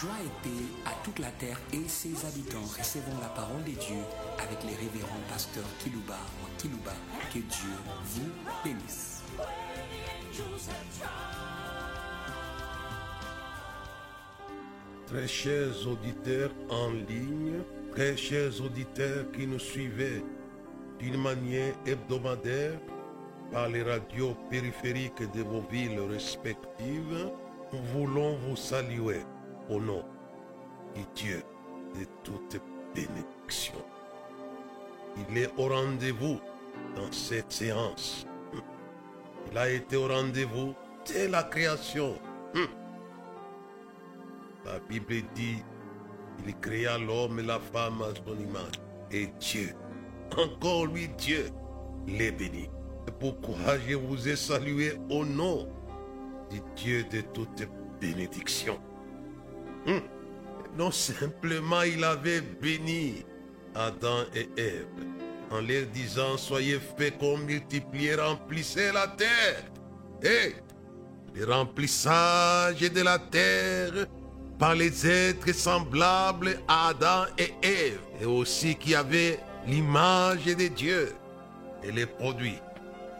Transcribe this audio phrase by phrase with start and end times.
[0.00, 2.66] Joie et paix à toute la terre et ses habitants.
[2.78, 4.02] Recevons la parole de Dieu
[4.38, 6.92] avec les révérends pasteurs Kilouba ou Kilouba.
[7.32, 7.70] Que Dieu
[8.04, 8.30] vous
[8.62, 9.22] bénisse.
[15.06, 20.22] Très chers auditeurs en ligne, très chers auditeurs qui nous suivez
[20.98, 22.78] d'une manière hebdomadaire
[23.50, 27.30] par les radios périphériques de vos villes respectives,
[27.72, 29.22] nous voulons vous saluer
[29.68, 30.04] au nom
[30.94, 31.42] de Dieu
[31.94, 32.60] de toute
[32.94, 33.74] bénédiction.
[35.16, 36.40] Il est au rendez-vous
[36.94, 38.26] dans cette séance.
[39.50, 40.74] Il a été au rendez-vous
[41.06, 42.18] dès la création.
[42.54, 42.66] Hum.
[44.64, 45.62] La Bible dit,
[46.44, 48.74] il créa l'homme et la femme à son image.
[49.10, 49.74] Et Dieu,
[50.36, 51.48] encore lui Dieu,
[52.06, 52.68] les bénit.
[53.06, 55.68] C'est pourquoi je vous ai salué au nom
[56.50, 57.68] du Dieu de toute
[58.00, 58.78] bénédiction.
[60.76, 63.24] Non simplement il avait béni
[63.74, 64.86] Adam et Ève
[65.50, 69.62] en leur disant Soyez féconds, multipliez, remplissez la terre.
[70.22, 70.54] Et
[71.34, 74.06] le remplissage de la terre
[74.58, 81.14] par les êtres semblables à Adam et Ève, et aussi qui avaient l'image de Dieu,
[81.82, 82.58] et les produits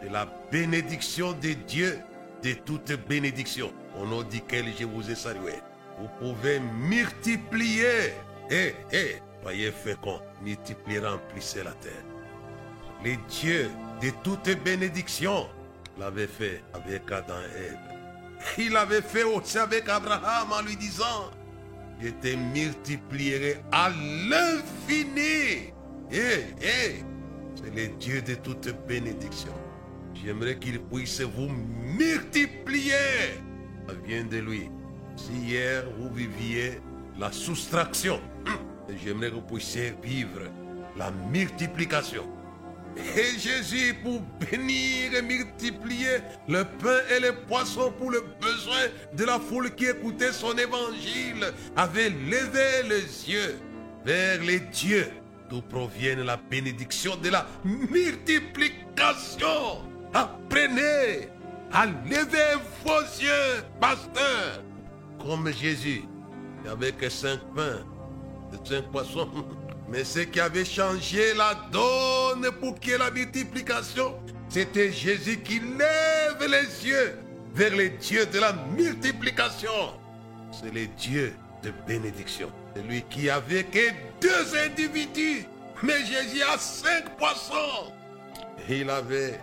[0.03, 1.99] de la bénédiction de Dieu,
[2.43, 5.53] de toute bénédiction, au nom duquel je vous ai salué.
[5.99, 8.13] Vous pouvez multiplier,
[8.51, 12.03] et, et, soyez féconds, multipliez, remplissez la terre.
[13.03, 13.69] Les dieux
[14.01, 15.47] de toute bénédiction
[15.97, 17.79] l'avaient fait avec Adam et Ève.
[18.57, 21.31] Il l'avait fait aussi avec Abraham en lui disant,
[21.99, 25.73] je te multiplierai à l'infini.
[26.11, 27.03] Et, et,
[27.55, 29.53] c'est le Dieu de toute bénédiction.
[30.13, 32.93] J'aimerais qu'il puisse vous multiplier.
[33.87, 34.69] Ça vient de lui.
[35.17, 36.79] Si hier vous viviez
[37.19, 38.21] la soustraction,
[39.03, 40.41] j'aimerais que vous puissiez vivre
[40.95, 42.23] la multiplication.
[43.15, 49.25] Et Jésus, pour bénir et multiplier le pain et les poissons pour le besoin de
[49.25, 53.59] la foule qui écoutait son évangile, avait levé les yeux
[54.05, 55.11] vers les dieux
[55.49, 59.83] d'où provient la bénédiction de la multiplication?
[60.13, 61.29] Apprenez
[61.71, 62.55] à lever
[62.85, 64.61] vos yeux, pasteur,
[65.23, 66.03] comme Jésus,
[66.69, 67.85] avec cinq pains
[68.53, 69.29] et cinq poissons.
[69.89, 74.15] Mais ce qui avait changé la donne pour qu'il y ait la multiplication,
[74.49, 77.19] c'était Jésus qui lève les yeux
[77.53, 79.93] vers les dieux de la multiplication.
[80.51, 82.49] C'est les dieux de bénédiction.
[82.75, 83.89] C'est lui qui avait que
[84.21, 85.45] deux individus,
[85.81, 87.93] mais Jésus a cinq poissons.
[88.69, 89.39] Il avait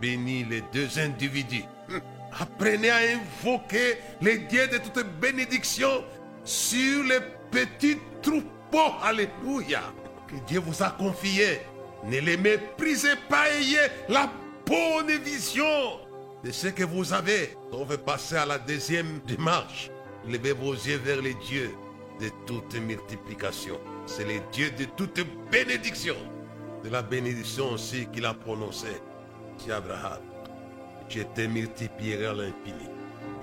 [0.00, 1.64] béni les deux individus.
[2.38, 6.04] Apprenez à invoquer les dieux de toute bénédiction
[6.44, 7.20] sur les
[7.50, 8.94] petits troupeaux.
[9.02, 9.82] Alléluia.
[10.28, 11.60] Que Dieu vous a confié.
[12.04, 14.30] Ne les méprisez pas, ayez la
[14.66, 16.00] bonne vision
[16.44, 17.56] de ce que vous avez.
[17.72, 19.90] On veut passer à la deuxième démarche.
[20.28, 21.72] Levez vos yeux vers les dieux
[22.20, 23.80] de toute multiplication.
[24.06, 25.20] C'est les dieux de toute
[25.50, 26.16] bénédiction.
[26.84, 29.00] De la bénédiction aussi qu'il a prononcée
[29.58, 30.25] sur Abraham.
[31.08, 32.88] Je te multiplierai à l'infini.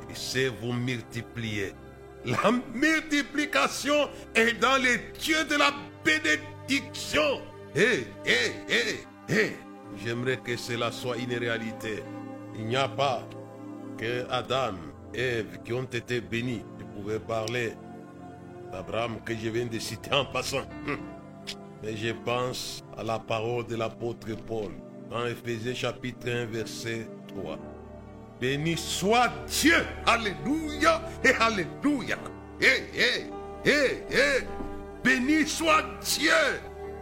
[0.09, 1.74] Et c'est vous multiplier.
[2.25, 5.72] La multiplication est dans les dieux de la
[6.03, 7.41] bénédiction.
[7.75, 9.52] Hé, hé, hé, hé.
[10.03, 12.03] J'aimerais que cela soit une réalité.
[12.56, 13.28] Il n'y a pas
[13.97, 14.73] que Adam
[15.13, 16.63] et Ève qui ont été bénis.
[16.79, 17.73] Je pouvais parler
[18.72, 20.66] d'Abraham que je viens de citer en passant.
[21.84, 24.72] Mais je pense à la parole de l'apôtre Paul
[25.09, 27.07] dans Ephésiens chapitre 1 verset
[27.42, 27.58] 3.
[28.40, 29.86] Béni soit Dieu.
[30.06, 32.18] Alléluia et Alléluia.
[32.62, 32.90] Hé.
[35.04, 36.32] Béni soit Dieu.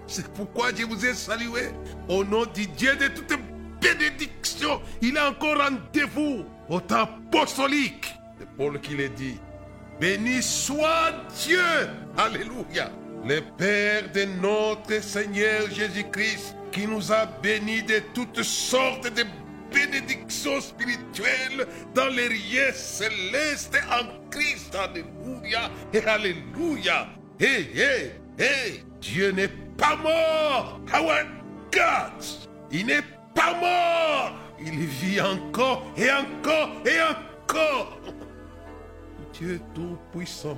[0.08, 1.69] C'est pourquoi je vous ai salué
[2.09, 3.40] au nom du Dieu de toute
[3.81, 4.81] bénédiction.
[5.02, 8.13] Il est encore rendez-vous au temps apostolique.
[8.39, 9.39] C'est Paul qui le dit.
[10.00, 11.13] Béni soit
[11.44, 11.60] Dieu.
[12.18, 12.92] Alléluia.
[13.25, 19.24] Le Père de notre Seigneur Jésus-Christ qui nous a bénis de toutes sortes de
[19.73, 24.75] bénédictions spirituelles dans les riens célestes en Christ.
[24.75, 27.07] Alléluia et Alléluia.
[27.39, 29.47] Hé, hé, hé, Dieu n'est
[29.77, 30.79] pas mort.
[30.94, 31.23] Our
[31.71, 32.23] God,
[32.71, 33.01] il n'est
[33.33, 34.33] pas mort.
[34.63, 37.97] Il vit encore et encore et encore.
[39.33, 40.57] Dieu Tout-Puissant,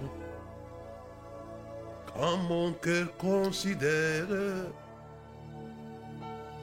[2.13, 4.27] quand mon cœur considère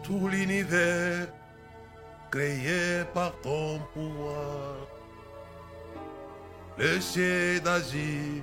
[0.03, 1.29] tout l'univers
[2.31, 4.77] créé par ton pouvoir,
[6.79, 8.43] le ciel d'Asie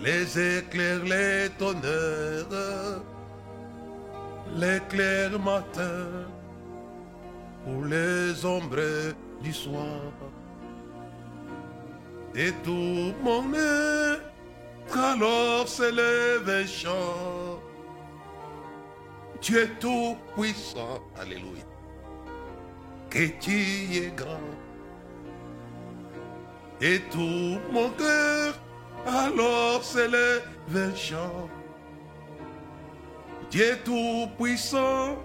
[0.00, 3.02] les éclairs, les tonnerres,
[4.56, 6.26] l'éclair matin
[7.66, 10.12] ou les ombres du soir.
[12.34, 17.60] Et tout mon être alors s'élève un chant.
[19.40, 21.69] Tu es tout puissant, alléluia.
[23.10, 24.38] Que tu es grand.
[26.80, 28.54] Et tout mon cœur
[29.06, 30.42] alors s'élève
[30.74, 31.48] un chant.
[33.50, 35.16] Dieu tout-puissant,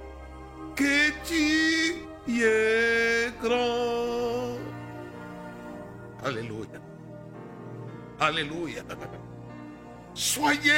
[0.75, 4.57] que tu es grand.
[6.23, 6.79] Alléluia.
[8.19, 8.81] Alléluia.
[10.15, 10.71] Soyez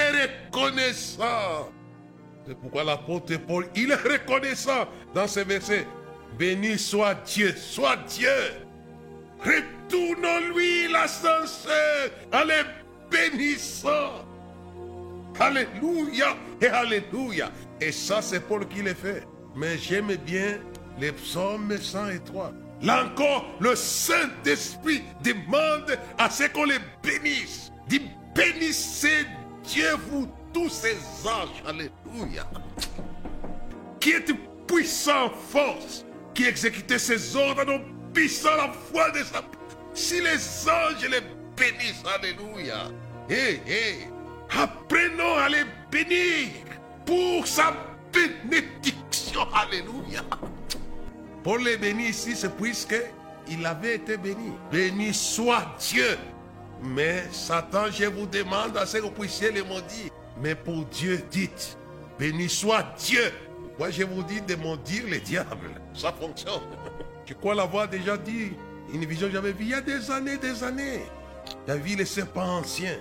[0.51, 1.71] reconnaissants.
[2.45, 5.87] C'est pourquoi l'apôtre Paul, il est reconnaissant dans ce verset.
[6.37, 8.29] Béni soit Dieu, soit Dieu.
[9.39, 12.09] Retournons-lui l'ascenseur.
[12.31, 12.63] Allez,
[13.09, 14.25] bénissant.
[15.39, 17.51] Alléluia et Alléluia.
[17.79, 19.23] Et ça, c'est Paul qui le fait.
[19.55, 20.59] Mais j'aime bien
[20.99, 22.53] les psaumes 103.
[22.81, 27.71] Là encore, le Saint-Esprit demande à ce qu'on les bénisse.
[27.87, 28.01] Dit
[28.35, 29.25] bénissez
[29.63, 31.63] Dieu, vous tous ces anges.
[31.65, 32.47] Alléluia.
[33.99, 34.33] Qui est
[34.67, 36.05] puissant en force,
[36.37, 37.81] qui exécutait ses ordres non
[38.13, 39.41] puissant la foi de sa.
[39.95, 41.21] Si les anges les
[41.57, 42.91] bénissent, Alléluia.
[43.27, 44.07] Hé, hé.
[44.51, 46.49] Apprenons à les bénir
[47.07, 47.73] pour sa
[48.13, 49.47] bénédiction.
[49.51, 50.21] Alléluia.
[51.43, 52.95] Pour les bénir ici, c'est puisque
[53.49, 54.51] il avait été béni.
[54.71, 56.19] Béni soit Dieu.
[56.83, 60.11] Mais Satan, je vous demande à ce que vous puissiez les maudire.
[60.39, 61.79] Mais pour Dieu, dites,
[62.19, 63.33] béni soit Dieu.
[63.79, 65.79] Moi, je vous dis de maudire les diables.
[65.93, 66.61] Ça fonctionne.
[67.25, 68.53] Je crois l'avoir déjà dit.
[68.93, 71.01] Une vision que j'avais vue il y a des années, des années.
[71.67, 72.97] J'avais vu les serpents anciens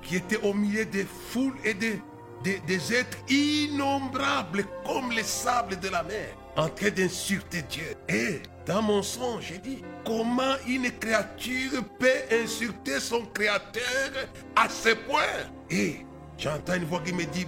[0.00, 6.02] qui étaient au milieu des foules et des êtres innombrables comme les sables de la
[6.04, 7.96] mer, en train d'insulter Dieu.
[8.08, 14.12] Et dans mon songe, j'ai dit, comment une créature peut insulter son créateur
[14.54, 15.22] à ce point?
[15.70, 16.06] Et
[16.38, 17.46] j'entends une voix qui me dit,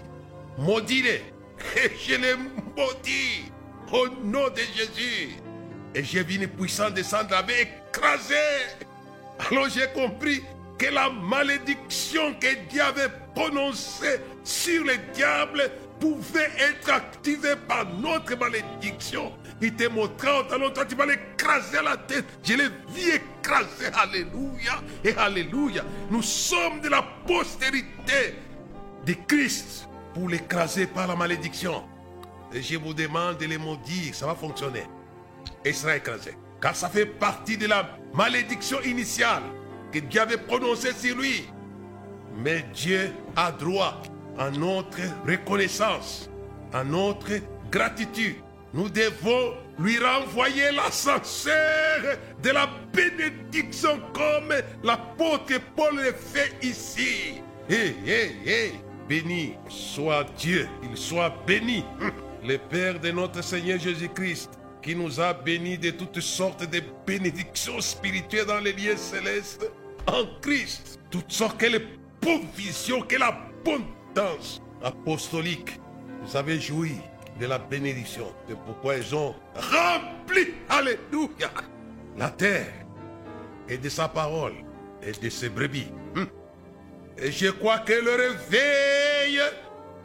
[0.58, 1.22] maudis-les.
[1.74, 2.34] Et je les
[2.76, 3.50] maudis
[3.92, 5.36] au nom de Jésus.
[5.94, 8.34] Et j'ai vu une puissance descendre, avait écrasé.
[9.50, 10.42] Alors j'ai compris
[10.78, 18.36] que la malédiction que Dieu avait prononcée sur les diables pouvait être activée par notre
[18.36, 19.32] malédiction.
[19.60, 22.26] Il te montra au talon, toi tu vas l'écraser à la tête.
[22.44, 23.86] Je l'ai vu écraser.
[23.94, 25.82] Alléluia et Alléluia.
[26.10, 28.34] Nous sommes de la postérité
[29.06, 31.84] de Christ pour l'écraser par la malédiction.
[32.50, 34.84] Et je vous demande de les maudire, ça va fonctionner.
[35.62, 36.32] Et il sera écrasé.
[36.58, 39.42] Car ça fait partie de la malédiction initiale
[39.92, 41.44] que Dieu avait prononcée sur lui.
[42.34, 44.00] Mais Dieu a droit
[44.38, 46.30] à notre reconnaissance,
[46.72, 47.32] à notre
[47.70, 48.36] gratitude.
[48.72, 52.00] Nous devons lui renvoyer l'ascenseur
[52.42, 57.42] de la bénédiction comme l'apôtre Paul le fait ici.
[57.68, 58.72] Hé, hé, hé,
[59.08, 61.84] béni soit Dieu, il soit béni,
[62.44, 64.50] le Père de notre Seigneur Jésus-Christ,
[64.82, 69.70] qui nous a bénis de toutes sortes de bénédictions spirituelles dans les lieux célestes
[70.06, 71.00] en Christ.
[71.10, 71.82] Toutes sortes, quelle
[72.20, 75.80] provision, quelle abondance apostolique.
[76.22, 76.96] Vous avez joui
[77.40, 78.32] de la bénédiction.
[78.48, 81.50] C'est pourquoi ils ont rempli, alléluia,
[82.16, 82.72] la terre
[83.68, 84.54] et de sa parole
[85.02, 85.88] et de ses brebis.
[87.18, 89.40] Et je crois que le réveil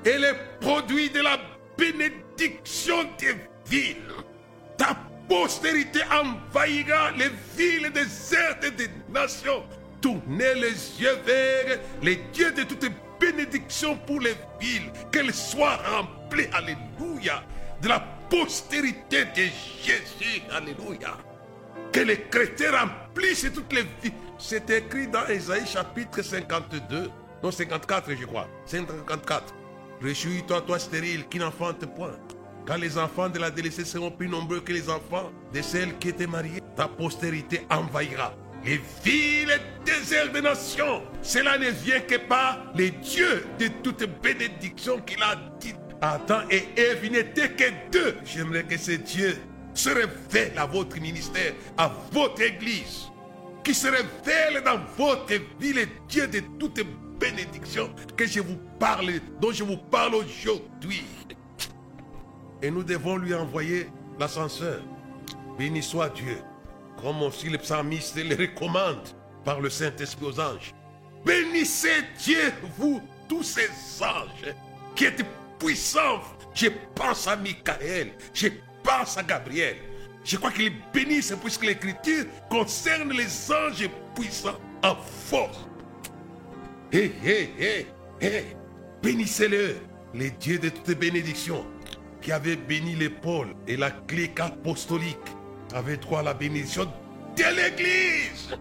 [0.06, 1.38] est le produit de la
[1.78, 3.36] bénédiction des
[3.70, 3.98] villes.
[4.78, 9.64] Ta postérité envahira les villes désertes des nations.
[10.02, 16.48] Tournez les yeux vers les dieux de toutes bénédictions pour les villes, qu'elles soient remplies,
[16.54, 17.44] alléluia,
[17.82, 18.00] de la
[18.30, 19.44] postérité de
[19.84, 21.18] Jésus, alléluia.
[21.92, 24.14] Que les chrétiens remplissent toutes les villes.
[24.44, 27.12] C'est écrit dans Isaïe chapitre 52,
[27.44, 29.54] non 54 je crois, 54.
[30.02, 32.18] Réjouis-toi, toi stérile, qui n'enfante point.
[32.66, 36.10] Car les enfants de la délaissée seront plus nombreux que les enfants de celles qui
[36.10, 36.60] étaient mariées.
[36.76, 38.34] Ta postérité envahira
[38.66, 41.04] les villes déserts des nations.
[41.22, 45.76] Cela ne vient que par les dieux de toute bénédiction qu'il a dit.
[46.02, 48.18] Attends, et Ève, il n'était que deux.
[48.26, 49.38] J'aimerais que ces dieux
[49.76, 53.11] se révèlent à votre ministère, à votre église.
[53.64, 56.82] Qui se révèlent dans votre vie, les dieux de toute
[57.20, 61.04] bénédiction que je vous parle, dont je vous parle aujourd'hui.
[62.62, 63.88] Et nous devons lui envoyer
[64.20, 64.82] l'ascenseur.
[65.58, 66.38] Béni soit Dieu
[67.02, 69.08] comme aussi le psalmiste le recommande
[69.44, 70.74] par le Saint-Esprit aux anges.
[71.26, 73.70] Bénissez Dieu, vous, tous ces
[74.02, 74.54] anges
[74.96, 75.26] qui êtes
[75.60, 76.22] puissants.
[76.54, 78.48] Je pense à Michael, je
[78.84, 79.78] pense à Gabriel.
[80.24, 85.68] Je crois qu'ils bénissent puisque l'écriture concerne les anges puissants en force.
[86.92, 87.88] Hé, hé, hé,
[88.22, 88.44] hé,
[89.02, 89.78] bénissez-le,
[90.14, 91.66] les dieux de toutes bénédictions,
[92.22, 95.18] qui avait béni l'épaule et la clique apostolique,
[95.74, 96.86] avec droit la bénédiction
[97.36, 98.56] de l'Église.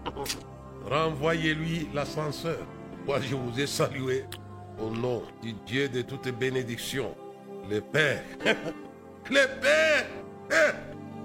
[0.85, 2.65] Renvoyez-lui l'ascenseur.
[3.05, 4.25] Moi, je vous ai salué
[4.79, 7.15] au nom du Dieu de toutes bénédictions,
[7.69, 8.23] le Père.
[9.29, 10.07] le Père.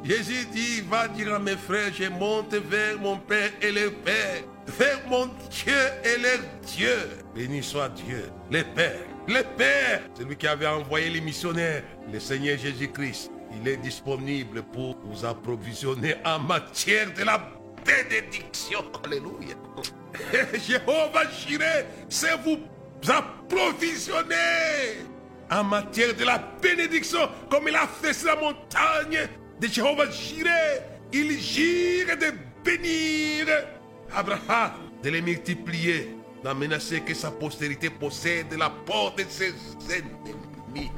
[0.08, 4.42] Jésus dit, va dire à mes frères, je monte vers mon Père et le Père,
[4.66, 6.96] vers mon Dieu et leur Dieu.
[7.34, 9.00] Béni soit Dieu, le Père.
[9.26, 11.82] Le Père, celui qui avait envoyé les missionnaires,
[12.12, 17.50] le Seigneur Jésus-Christ, il est disponible pour vous approvisionner en matière de la
[17.84, 18.84] bénédiction.
[19.04, 19.56] Alléluia.
[20.66, 22.60] Jéhovah Jireh, c'est vous
[23.08, 24.34] approvisionner
[25.50, 29.28] en matière de la bénédiction, comme il a fait sur la montagne
[29.60, 30.82] de Jéhovah Jireh.
[31.12, 32.32] Il gire de
[32.64, 33.46] bénir
[34.12, 34.72] Abraham,
[35.02, 39.54] de les multiplier, d'amener que sa postérité possède la porte de ses
[39.90, 40.90] ennemis.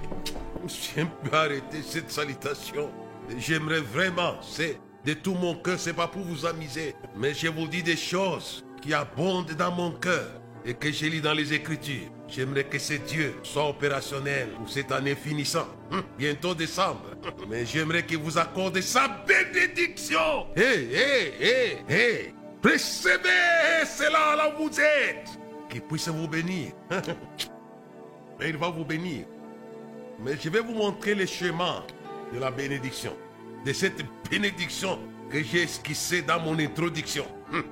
[0.67, 2.91] Je peux arrêter cette salutation.
[3.39, 7.69] J'aimerais vraiment, c'est de tout mon cœur, c'est pas pour vous amuser, mais je vous
[7.69, 12.11] dis des choses qui abondent dans mon cœur et que j'ai lu dans les Écritures.
[12.29, 17.07] J'aimerais que ce Dieu soit opérationnel pour cette année finissant, hum, bientôt décembre.
[17.49, 20.47] Mais j'aimerais qu'il vous accorde sa bénédiction.
[20.55, 22.35] Hé, hé, hé, hé.
[22.63, 25.31] Recevez cela là où vous êtes.
[25.71, 26.73] Qu'il puisse vous bénir.
[28.41, 29.25] Et il va vous bénir.
[30.21, 31.83] Mais je vais vous montrer le chemin
[32.35, 33.17] de la bénédiction.
[33.65, 34.99] De cette bénédiction
[35.31, 37.25] que j'ai esquissée dans mon introduction.
[37.53, 37.65] Hum.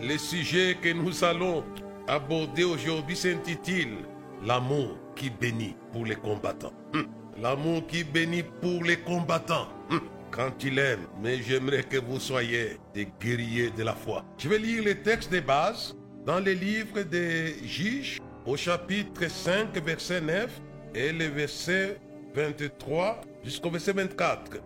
[0.00, 1.64] Le sujet que nous allons
[2.08, 3.98] aborder aujourd'hui s'intitule
[4.44, 6.72] L'amour qui bénit pour les combattants.
[6.92, 7.06] Hum.
[7.40, 9.68] L'amour qui bénit pour les combattants.
[9.90, 10.00] Hum.
[10.30, 14.24] Quand il aime, mais j'aimerais que vous soyez des guerriers de la foi.
[14.36, 15.96] Je vais lire les textes de base
[16.26, 20.60] dans le livre des Juges au chapitre 5, verset 9
[20.94, 21.98] et le verset
[22.34, 24.58] 23 jusqu'au verset 24.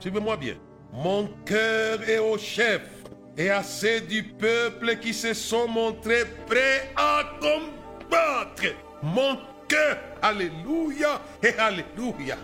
[0.00, 0.54] Suivez-moi bien.
[0.92, 2.80] Mon cœur est au chef
[3.36, 8.74] et à ceux du peuple qui se sont montrés prêts à combattre.
[9.02, 9.38] Mon
[9.68, 12.36] cœur, alléluia et alléluia.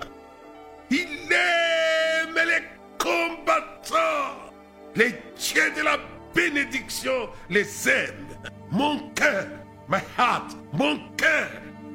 [0.91, 2.63] Il aime les
[2.99, 4.53] combattants.
[4.95, 5.97] Les dieux de la
[6.35, 8.37] bénédiction les aiment.
[8.71, 9.47] Mon cœur,
[9.89, 11.49] my heart, mon cœur,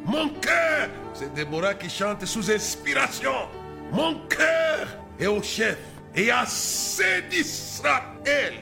[0.06, 0.90] mon cœur.
[1.14, 3.48] C'est Déborah qui chante sous inspiration.
[3.92, 4.88] Mon cœur
[5.20, 5.78] est au chef
[6.16, 8.54] et à ceux d'Israël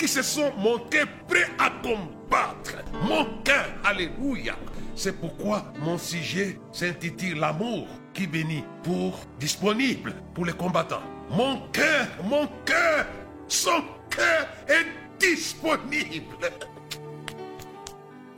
[0.00, 2.82] qui se sont montrés prêts à combattre.
[3.02, 4.56] Mon cœur, alléluia.
[4.96, 11.02] C'est pourquoi mon sujet s'intitule L'amour qui bénit pour disponible pour les combattants.
[11.28, 13.04] Mon cœur, mon cœur,
[13.46, 14.86] son cœur est
[15.18, 16.50] disponible.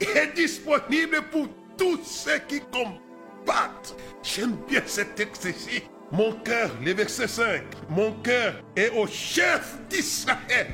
[0.00, 1.47] Est disponible pour
[1.78, 3.95] tous ceux qui combattent.
[4.25, 5.83] J'aime bien ce texte ici.
[6.12, 10.66] Mon cœur, le verset 5, mon cœur est au chef d'Israël,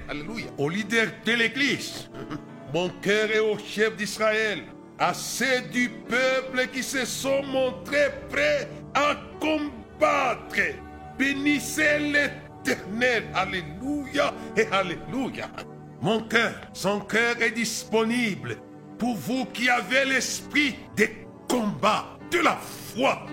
[0.59, 2.11] au leader de l'Église.
[2.75, 4.65] Mon cœur est au chef d'Israël,
[4.99, 10.75] à ceux du peuple qui se sont montrés prêts à combattre.
[11.17, 15.49] Bénissez l'Éternel, alléluia et alléluia.
[16.03, 18.57] Mon cœur, son cœur est disponible
[18.99, 23.27] pour vous qui avez l'esprit des combats, de la foi.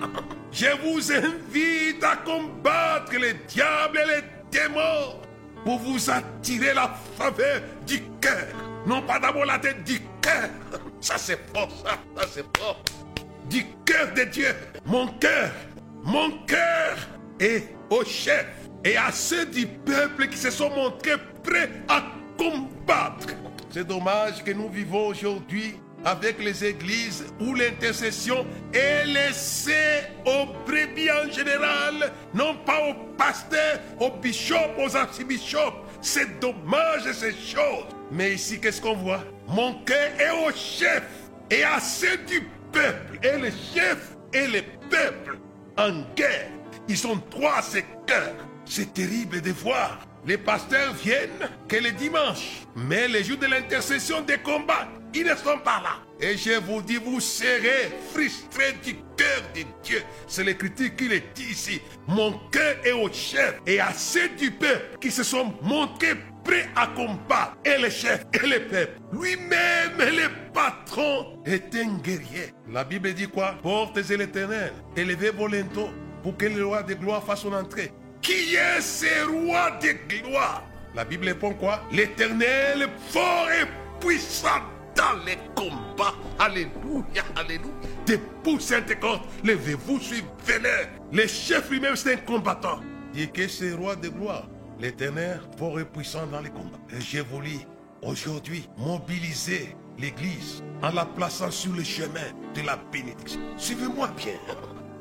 [0.52, 5.20] Je vous invite à combattre les diables et les démons
[5.64, 8.48] pour vous attirer la faveur du cœur.
[8.86, 10.50] Non pas d'abord la tête du cœur.
[11.02, 12.82] Ça c'est fort, ça, ça c'est fort.
[13.50, 14.56] Du cœur de Dieu.
[14.86, 15.52] Mon cœur,
[16.04, 16.98] mon cœur
[17.40, 18.48] est au chef
[18.84, 22.04] et à ceux du peuple qui se sont montrés prêts à
[22.38, 23.34] combattre.
[23.72, 31.10] C'est dommage que nous vivons aujourd'hui avec les églises où l'intercession est laissée aux brebis
[31.12, 35.84] en général, non pas aux pasteurs, aux bishops, aux archibishops.
[36.02, 37.88] C'est dommage ces choses.
[38.12, 39.24] Mais ici, qu'est-ce qu'on voit?
[39.48, 41.04] Mon cœur est au chef
[41.50, 43.20] et à ceux du peuple.
[43.24, 45.40] Et le chef et le peuple
[45.78, 46.50] en guerre.
[46.88, 48.36] Ils sont trois ces cœurs.
[48.66, 50.00] C'est terrible de voir.
[50.28, 55.36] Les pasteurs viennent que le dimanche, mais les jours de l'intercession des combats, ils ne
[55.36, 56.00] sont pas là.
[56.20, 60.04] Et je vous dis, vous serez frustrés du cœur de Dieu.
[60.28, 61.82] C'est l'écriture qui le dit ici.
[62.08, 66.70] Mon cœur est au chef et à ceux du peuple qui se sont montrés prêt
[66.76, 67.58] à combattre.
[67.66, 69.00] Et les chefs et les peuples.
[69.14, 72.54] Lui-même, le patron, est un guerrier.
[72.72, 73.56] La Bible dit quoi?
[73.62, 75.90] Portez l'éternel, élevez vos linteaux
[76.24, 77.92] pour que le roi de gloire fasse son entrée.
[78.22, 80.64] Qui est ce roi de gloire
[80.96, 81.84] La Bible répond quoi?
[81.92, 83.66] L'éternel fort et
[84.00, 84.62] puissant
[84.96, 86.14] dans les combats.
[86.40, 87.72] Alléluia, alléluia.
[88.06, 90.88] Debout, Sainte-Côte, levez-vous, suivez-le.
[91.12, 92.80] Le chef lui-même, c'est un combattant.
[93.14, 94.48] Dit que c'est roi de gloire.
[94.80, 96.80] L'éternel fort et puissant dans les combats.
[96.96, 97.66] Et je vous lis
[98.02, 103.40] aujourd'hui, mobiliser l'église en la plaçant sur le chemin de la bénédiction.
[103.58, 104.34] Suivez-moi bien.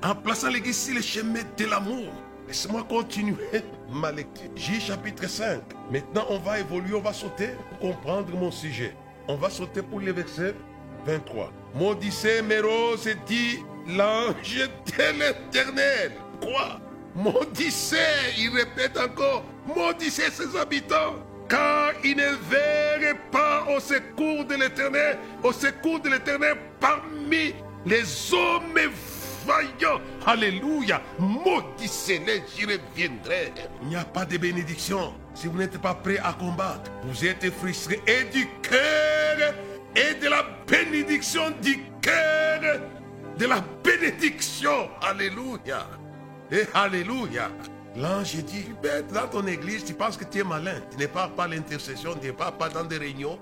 [0.02, 2.12] En plaçant l'église sur le chemin de l'amour.
[2.46, 4.50] Laissez-moi continuer ma lecture.
[4.54, 5.62] J chapitre 5.
[5.90, 8.94] Maintenant, on va évoluer, on va sauter pour comprendre mon sujet.
[9.26, 10.54] On va sauter pour le verset
[11.07, 11.50] 23.
[11.75, 16.12] Maudissez mes roses, dit l'ange de l'éternel.
[16.40, 16.81] Quoi?
[17.14, 17.97] Maudissez,
[18.38, 21.14] il répète encore, maudissez ses habitants,
[21.49, 27.54] car ils ne verraient pas au secours de l'éternel, au secours de l'éternel parmi
[27.87, 28.78] les hommes
[29.46, 30.00] vaillants.
[30.26, 31.00] Alléluia.
[31.18, 33.52] Maudissez-les, j'y reviendrai.
[33.82, 36.90] Il n'y a pas de bénédiction si vous n'êtes pas prêt à combattre.
[37.04, 39.54] Vous êtes frustré et du cœur
[39.96, 42.80] et de la bénédiction du cœur,
[43.38, 44.90] de la bénédiction.
[45.00, 45.86] Alléluia.
[46.50, 47.50] Et Alléluia.
[47.96, 48.66] L'ange dit,
[49.12, 50.80] dans ton église, tu penses que tu es malin.
[50.90, 53.38] Tu n'es pas pas l'intercession, tu n'es pas, pas dans des réunions,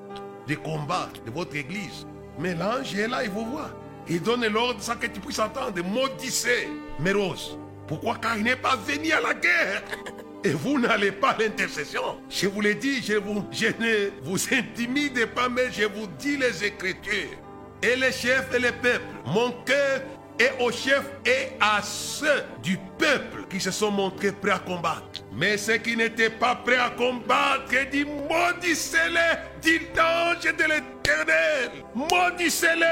[0.47, 2.07] des combats de votre église.
[2.39, 3.71] Mais l'ange est là, il vous voit.
[4.09, 5.83] Il donne l'ordre sans que tu puisses entendre.
[5.85, 6.69] Maudissez
[6.99, 7.59] mes roses.
[7.87, 9.83] Pourquoi Car il n'est pas venu à la guerre?
[10.45, 12.19] Et vous n'allez pas à l'intercession?
[12.29, 16.37] Je vous l'ai dit, je, vous, je ne vous intimide pas, mais je vous dis
[16.37, 17.39] les Écritures.
[17.81, 20.03] Et les chefs et les peuples, mon cœur
[20.39, 25.23] et aux chefs et à ceux du peuple qui se sont montrés prêts à combattre.
[25.33, 30.92] Mais ceux qui n'étaient pas prêts à combattre, dit maudissez-les, dit l'ange de l'éternel.
[31.95, 32.85] Maudissez-les.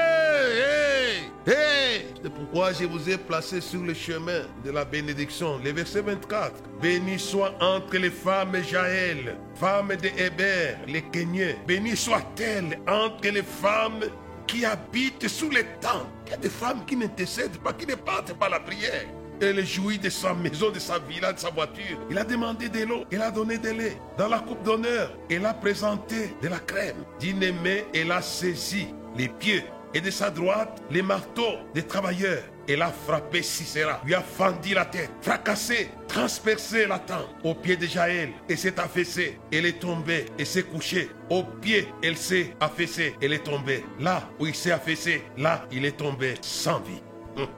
[1.45, 2.05] Hey, hey.
[2.21, 5.59] C'est pourquoi je vous ai placé sur le chemin de la bénédiction.
[5.63, 6.53] Le verset 24.
[6.81, 11.55] Béni soit entre les femmes Jaël, femmes de Héber, les Kenyans.
[11.67, 14.03] Béni soit-elle entre les femmes
[14.45, 16.07] qui habitent sous les tentes.
[16.27, 19.05] Il y a des femmes qui n'intercèdent pas, qui ne partent pas la prière.
[19.41, 21.97] Elle jouit de sa maison, de sa villa, de sa voiture.
[22.11, 23.97] Il a demandé de l'eau, il a donné de lait.
[24.17, 26.97] Dans la coupe d'honneur, elle a présenté de la crème.
[27.19, 32.43] D'inémé, elle a saisi les pieds et de sa droite les marteaux des travailleurs.
[32.67, 37.75] Elle a frappé Sisera, lui a fendu la tête, fracassé, transpercé la tente au pied
[37.75, 39.39] de Jaël et s'est affaissée.
[39.51, 41.09] Elle est tombée et s'est couchée.
[41.29, 43.83] Au pied, elle s'est affaissée, elle est tombée.
[43.99, 47.01] Là où il s'est affaissé, là, il est tombé sans vie.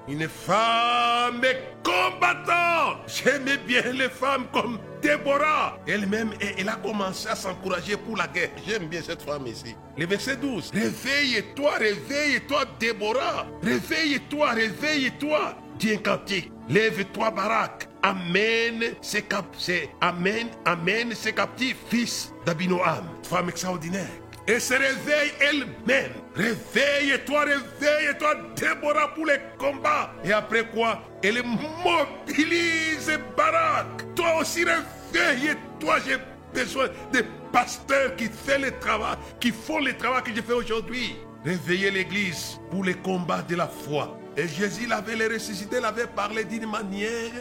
[0.07, 1.41] Une femme
[1.83, 2.99] combattante.
[3.07, 5.77] J'aimais bien les femmes comme Déborah.
[5.87, 8.49] Elle-même, elle a commencé à s'encourager pour la guerre.
[8.65, 9.75] J'aime bien cette femme ici.
[9.97, 10.71] Le verset 12.
[10.73, 13.45] Réveille-toi, réveille-toi, Déborah.
[13.61, 15.55] Réveille-toi, réveille-toi.
[15.77, 16.51] Dis un cantique.
[16.69, 17.89] Lève-toi, Barak.
[18.01, 19.89] Amène ses captifs.
[20.01, 23.05] Amen, amène ses captifs, fils d'Abinoam.
[23.23, 24.22] Femme extraordinaire.
[24.45, 26.11] Elle se réveille elle-même.
[26.35, 30.13] Réveille-toi, réveille-toi, Déborah, pour les combats.
[30.25, 34.15] Et après quoi Elle mobilise Barak.
[34.15, 35.95] Toi aussi, réveille-toi.
[36.05, 36.17] J'ai
[36.53, 41.15] besoin de pasteurs qui font le travail, qui font le travail que je fais aujourd'hui.
[41.45, 44.17] Réveillez l'église pour les combats de la foi.
[44.35, 47.31] Et Jésus l'avait ressuscité, l'avait parlé d'une manière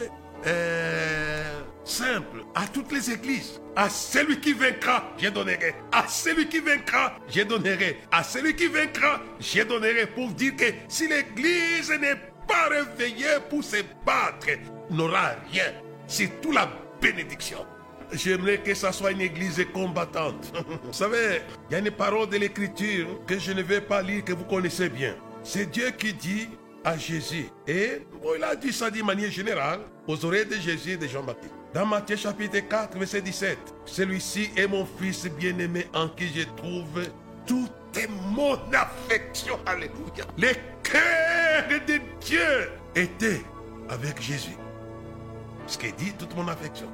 [0.45, 3.61] euh, simple à toutes les églises.
[3.75, 5.75] À celui qui vaincra, je donnerai.
[5.91, 7.99] À celui qui vaincra, je donnerai.
[8.11, 10.07] À celui qui vaincra, je donnerai.
[10.07, 14.47] Pour dire que si l'église n'est pas réveillée pour se battre,
[14.89, 15.73] n'aura rien.
[16.07, 16.69] C'est toute la
[17.01, 17.65] bénédiction.
[18.11, 20.53] J'aimerais que ça soit une église combattante.
[20.83, 24.23] vous savez, il y a une parole de l'écriture que je ne vais pas lire,
[24.23, 25.15] que vous connaissez bien.
[25.43, 26.47] C'est Dieu qui dit
[26.83, 27.47] à Jésus.
[27.67, 31.62] Et il a dit ça d'une manière générale aux oreilles de Jésus et de Jean-Baptiste.
[31.73, 37.03] Dans Matthieu chapitre 4, verset 17, celui-ci est mon fils bien-aimé en qui je trouve
[37.47, 37.71] toute
[38.29, 39.57] mon affection.
[39.65, 40.25] Alléluia.
[40.37, 43.41] Le cœur de Dieu était
[43.89, 44.55] avec Jésus.
[45.65, 46.87] Ce qu'il dit, toute mon affection.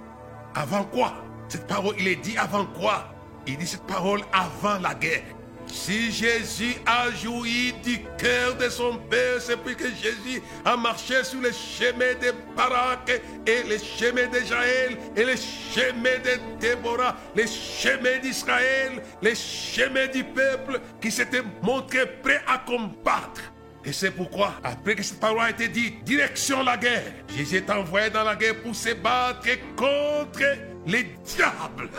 [0.55, 1.13] Avant quoi?
[1.49, 3.13] Cette parole, il est dit avant quoi?
[3.47, 5.23] Il dit cette parole avant la guerre.
[5.71, 11.23] Si Jésus a joui du cœur de son Père, c'est puis que Jésus a marché
[11.23, 17.15] sur les chemins de Barak et les chemins de Jaël et les chemins de Déborah,
[17.35, 23.41] les chemins d'Israël, les chemins du peuple qui s'était montré prêt à combattre.
[23.85, 27.69] Et c'est pourquoi, après que cette parole a été dite, direction la guerre, Jésus est
[27.69, 30.43] envoyé dans la guerre pour se battre contre
[30.85, 31.89] les diables.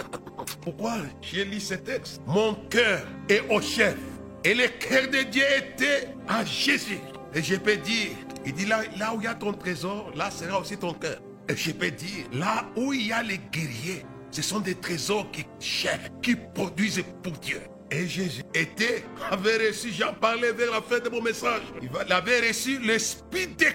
[0.57, 3.97] Pourquoi j'ai lu ce texte Mon cœur est au chef.
[4.45, 6.99] Et le cœur de Dieu était à Jésus.
[7.35, 8.11] Et je peux dire,
[8.45, 11.19] il dit là, là où il y a ton trésor, là sera aussi ton cœur.
[11.49, 15.31] Et je peux dire, là où il y a les guerriers, ce sont des trésors
[15.31, 17.61] qui cherchent, qui produisent pour Dieu.
[17.91, 22.49] Et Jésus était, avait reçu, j'en parlais vers la fin de mon message, il avait
[22.49, 23.67] reçu l'esprit de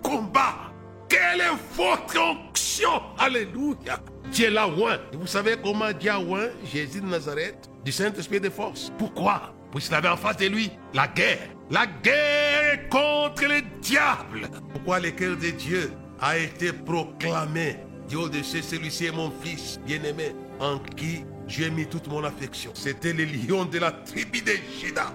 [0.00, 0.73] combat.
[1.14, 4.00] Quelle est votre onction Alléluia.
[4.32, 4.98] Dieu l'a oint.
[5.12, 8.90] Et vous savez comment Dieu a oint Jésus de Nazareth du Saint-Esprit de force.
[8.98, 9.54] Pourquoi?
[9.70, 11.50] Puisqu'il avait en face de lui la guerre.
[11.70, 14.48] La guerre contre le diable.
[14.72, 17.76] Pourquoi le cœur de Dieu a été proclamé?
[18.08, 22.72] Dieu de celui-ci est mon fils bien-aimé, en qui j'ai mis toute mon affection.
[22.74, 25.14] C'était le lion de la tribu de Juda.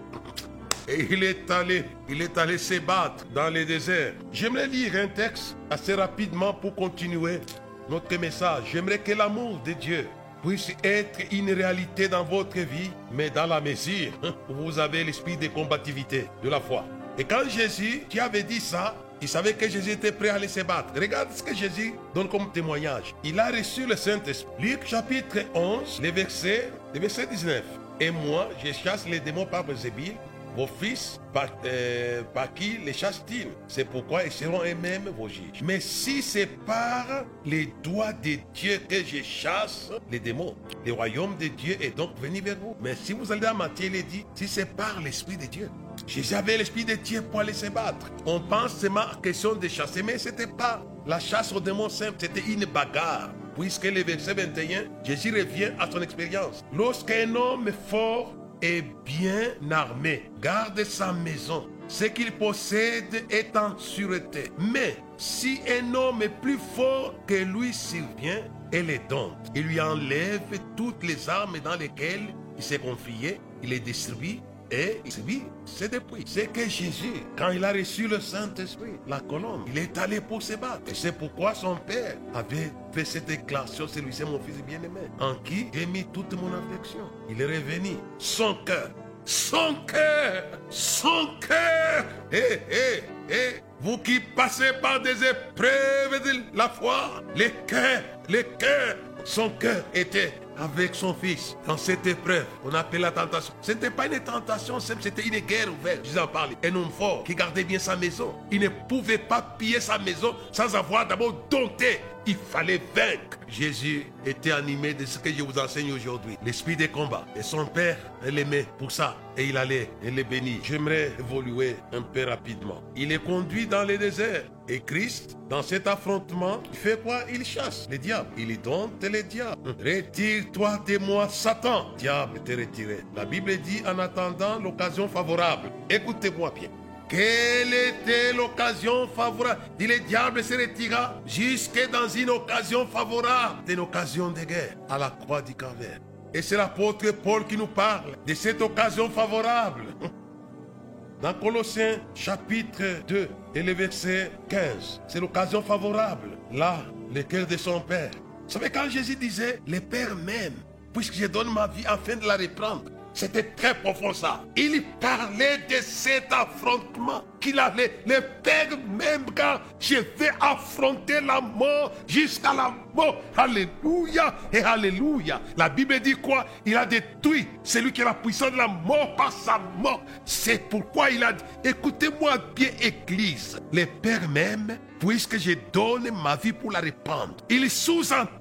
[0.89, 4.13] Et il est allé, il est allé se battre dans le désert.
[4.32, 7.41] J'aimerais lire un texte assez rapidement pour continuer
[7.88, 8.63] notre message.
[8.71, 10.08] J'aimerais que l'amour de Dieu
[10.41, 14.12] puisse être une réalité dans votre vie, mais dans la mesure
[14.49, 16.84] où vous avez l'esprit de combativité, de la foi.
[17.19, 20.47] Et quand Jésus, qui avait dit ça, il savait que Jésus était prêt à aller
[20.47, 20.99] se battre.
[20.99, 23.13] Regarde ce que Jésus donne comme témoignage.
[23.23, 24.49] Il a reçu le Saint-Esprit.
[24.60, 27.63] Luc chapitre 11, le verset, le verset 19.
[27.99, 30.13] Et moi, je chasse les démons par Zébile,
[30.60, 33.48] vos fils, par, euh, par qui les chassent-ils?
[33.69, 35.62] C'est pourquoi ils seront eux-mêmes vos juges.
[35.63, 37.06] Mais si c'est par
[37.45, 42.12] les doigts de Dieu que je chasse les démons, le royaume de Dieu est donc
[42.19, 42.76] venu vers vous.
[42.82, 45.69] Mais si vous allez à Matthieu, il est dit, si c'est par l'Esprit de Dieu.
[46.06, 48.12] Jésus avait l'Esprit de Dieu pour aller se battre.
[48.26, 52.17] On pense seulement question de chasser, mais ce n'était pas la chasse aux démons simple,
[52.19, 53.32] c'était une bagarre.
[53.58, 56.63] Puisque le verset 21, Jésus revient à son expérience.
[56.74, 60.32] Lorsqu'un homme fort et bien armé.
[60.41, 64.52] Garde sa maison, ce qu'il possède est en sûreté.
[64.60, 69.82] Mais si un homme est plus fort que lui survient et les donne, il lui
[69.82, 70.41] enlève
[70.76, 74.39] toutes les armes dans lesquelles il s'est confié, il les distribue
[74.71, 76.23] et oui, c'est depuis.
[76.27, 80.41] C'est que Jésus, quand il a reçu le Saint-Esprit, la colombe, il est allé pour
[80.41, 80.82] se battre.
[80.88, 85.67] Et c'est pourquoi son père avait fait cette déclaration, celui-ci mon fils bien-aimé, en qui
[85.73, 87.10] j'ai mis toute mon affection.
[87.29, 87.97] Il est revenu.
[88.19, 88.91] Son cœur,
[89.25, 92.05] son cœur, son cœur.
[92.32, 93.63] Hé, hé, hé.
[93.82, 99.86] Vous qui passez par des épreuves de la foi, les cœurs, les cœurs, son cœur
[99.93, 103.54] était avec son fils dans cette épreuve on appelle la tentation.
[103.62, 106.08] Ce n'était pas une tentation c'était une guerre ouverte.
[106.12, 106.52] Je en parle.
[106.63, 108.34] Un homme fort qui gardait bien sa maison.
[108.52, 112.02] Il ne pouvait pas piller sa maison sans avoir d'abord dompté.
[112.30, 113.39] Il fallait vaincre.
[113.48, 116.38] Jésus était animé de ce que je vous enseigne aujourd'hui.
[116.46, 117.26] L'esprit des combats.
[117.36, 119.18] Et son père l'aimait pour ça.
[119.36, 120.60] Et il allait et les bénit.
[120.63, 122.84] J'aimerais évoluer un peu rapidement.
[122.96, 124.44] Il est conduit dans le désert.
[124.68, 127.22] Et Christ, dans cet affrontement, il fait quoi?
[127.34, 128.30] Il chasse les diables.
[128.38, 129.76] Il y dompte les diables.
[129.84, 131.96] Retire-toi de moi, Satan.
[131.98, 133.00] Diable, te retiré.
[133.15, 135.72] La Bible dit en attendant l'occasion favorable.
[135.89, 136.70] Écoutez-moi bien.
[137.10, 139.60] Quelle était l'occasion favorable?
[139.80, 145.00] Dit le diable se retira jusque dans une occasion favorable, une occasion de guerre à
[145.00, 146.00] la croix du Calvaire.
[146.36, 149.86] Et c'est l'apôtre Paul qui nous parle de cette occasion favorable.
[151.22, 156.30] Dans Colossiens chapitre 2 et le verset 15, c'est l'occasion favorable.
[156.52, 156.78] Là,
[157.13, 158.12] le cœur de son Père.
[158.43, 160.54] Vous savez, quand Jésus disait, le Père même,
[160.93, 164.45] puisque je donne ma vie afin de la reprendre, c'était très profond ça.
[164.55, 171.41] Il parlait de cet affrontement qu'il allait, le Père même quand je vais affronter la
[171.41, 173.21] mort jusqu'à la mort.
[173.36, 175.41] Alléluia et Alléluia.
[175.58, 176.45] La Bible dit quoi?
[176.65, 180.01] Il a détruit celui qui a la puissance de la mort par sa mort.
[180.23, 186.36] C'est pourquoi il a dit, écoutez-moi bien Église, le Père même puisque je donne ma
[186.36, 187.36] vie pour la répandre.
[187.49, 187.69] Il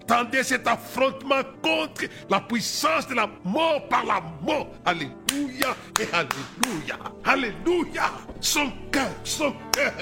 [0.09, 4.69] sous-entendait cet affrontement contre la puissance de la mort par la mort.
[4.85, 6.99] Alléluia et Alléluia.
[7.25, 8.11] Alléluia.
[8.41, 9.93] Son cœur, son cœur.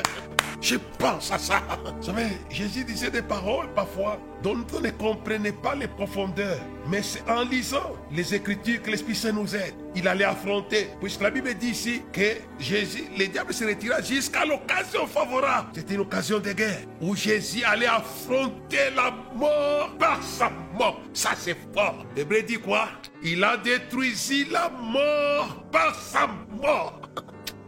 [0.60, 1.62] Je pense à ça.
[1.84, 6.58] Vous savez, Jésus disait des paroles parfois dont on ne comprenait pas les profondeurs.
[6.88, 9.74] Mais c'est en lisant les Écritures que l'Esprit Saint nous aide.
[9.94, 10.88] Il allait affronter.
[11.00, 15.68] Puisque la Bible dit ici que Jésus, le diable se retira jusqu'à l'occasion favorable.
[15.74, 21.00] C'était une occasion de guerre où Jésus allait affronter la mort par sa mort.
[21.12, 22.04] Ça c'est fort.
[22.14, 22.88] L'Hébreu dit quoi?
[23.22, 24.14] Il a détruit
[24.50, 26.26] la mort par sa
[26.62, 27.00] mort.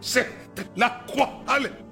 [0.00, 0.28] C'est
[0.76, 1.42] la croix.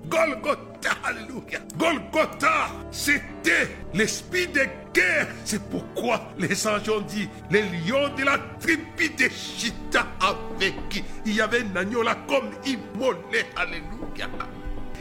[0.08, 1.58] Golgotha, alléluia.
[1.76, 4.60] Golgotha, c'était l'esprit de
[4.94, 5.26] guerre.
[5.44, 11.02] C'est pourquoi les anges ont dit, les lions de la tribu de Chita avec qui
[11.24, 13.46] il y avait un agneau là comme immolé.
[13.56, 14.28] Alléluia.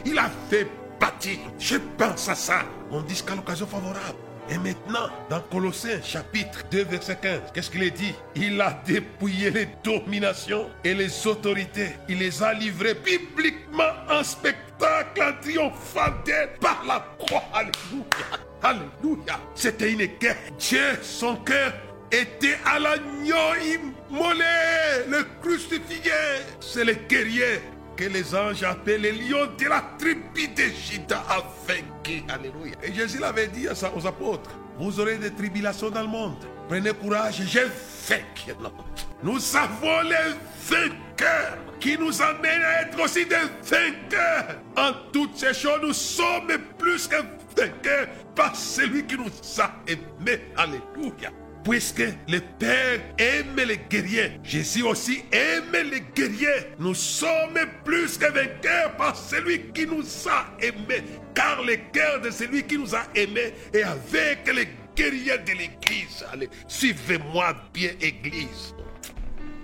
[0.04, 0.66] Il a fait
[1.00, 1.38] bâtir.
[1.58, 2.62] Je pense à ça.
[2.90, 4.18] On dit qu'à l'occasion favorable.
[4.48, 8.14] Et maintenant, dans Colossiens chapitre 2 verset 15, qu'est-ce qu'il est dit?
[8.36, 11.90] Il a dépouillé les dominations et les autorités.
[12.08, 17.42] Il les a livrées publiquement en spectacle en triomphantère par la croix.
[17.52, 18.04] Alléluia.
[18.62, 19.40] Alléluia.
[19.54, 20.36] C'était une guerre.
[20.58, 21.72] Dieu, son cœur
[22.12, 24.44] était à l'agneau immolé,
[25.08, 26.12] le crucifié.
[26.60, 27.60] C'est le guerrier
[27.96, 31.14] que les anges appellent les lions de la tribu d'Égypte
[31.66, 32.22] vaincu.
[32.28, 32.74] Alléluia.
[32.82, 34.50] Et Jésus l'avait dit aux apôtres.
[34.78, 36.36] Vous aurez des tribulations dans le monde.
[36.68, 37.64] Prenez courage, j'ai
[38.08, 38.52] vaincu.
[39.22, 40.34] Nous avons les
[40.68, 44.60] vainqueurs qui nous amènent à être aussi des vainqueurs.
[44.76, 47.16] En toutes ces choses, nous sommes plus que
[47.56, 50.42] vainqueurs par celui qui nous a aimés.
[50.56, 51.30] Alléluia
[51.66, 56.68] puisque le Père aime les guerriers, Jésus aussi aime les guerriers.
[56.78, 61.02] Nous sommes plus que vainqueurs par celui qui nous a aimés,
[61.34, 66.24] car le cœur de celui qui nous a aimés est avec les guerriers de l'Église.
[66.32, 68.74] Allez, suivez-moi bien, Église.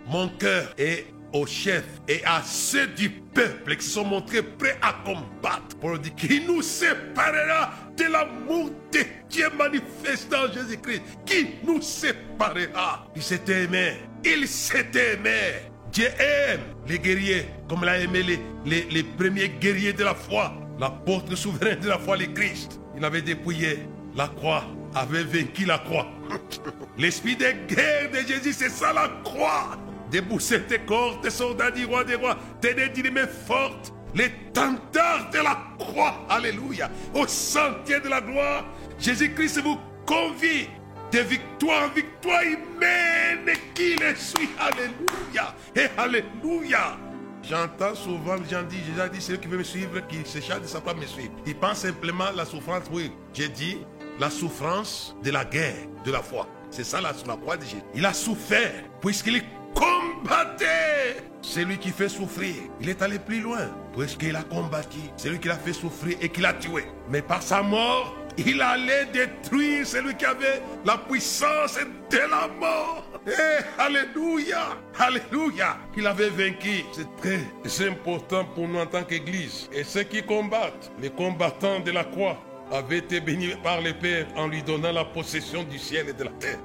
[0.08, 4.92] Mon cœur est au chef et à ceux du peuple qui sont montrés prêts à
[5.04, 11.02] combattre pour dire qui nous séparera de l'amour de Dieu manifesté en Jésus-Christ.
[11.24, 13.06] Qui nous séparera?
[13.16, 13.94] Il s'était aimé.
[14.24, 15.70] Il s'était aimé.
[15.92, 20.54] Dieu aime les guerriers comme l'a aimé les, les, les, premiers guerriers de la foi.
[20.78, 22.80] L'apôtre souverain de la foi, le Christ.
[22.96, 23.80] Il avait dépouillé
[24.16, 24.64] la croix,
[24.94, 26.06] avait vaincu la croix.
[26.98, 29.76] L'esprit de guerre de Jésus, c'est ça la croix.
[30.12, 35.38] Déboussez tes corps, tes soldats du roi des rois, tenez d'une main forte l'étendard de
[35.38, 38.66] la croix, alléluia, au sentier de la gloire,
[38.98, 40.68] Jésus-Christ vous convie
[41.10, 46.98] de victoire en victoire, il mène qui le suit, alléluia, et alléluia.
[47.42, 50.62] J'entends souvent les dire, Jésus a dit, celui qui veut me suivre, qui se charge
[50.62, 51.32] de sa part me suivre.
[51.46, 53.10] Il pense simplement la souffrance, oui.
[53.34, 53.78] J'ai dit,
[54.20, 56.46] la souffrance de la guerre, de la foi.
[56.70, 57.82] C'est ça la, la croix de Jésus.
[57.94, 59.42] Il a souffert, puisqu'il
[59.74, 61.22] combattait.
[61.42, 62.54] C'est lui qui fait souffrir.
[62.80, 64.98] Il est allé plus loin, puisqu'il a combattu.
[65.16, 66.84] C'est lui qui l'a fait souffrir et qui l'a tué.
[67.10, 71.78] Mais par sa mort, il allait détruire celui qui avait la puissance
[72.10, 73.04] de la mort.
[73.26, 76.84] Eh, alléluia, alléluia, qu'il avait vaincu.
[76.92, 79.68] C'est très important pour nous en tant qu'Église.
[79.72, 82.38] Et ceux qui combattent, les combattants de la croix,
[82.72, 86.24] avaient été bénis par le Père en lui donnant la possession du ciel et de
[86.24, 86.58] la terre.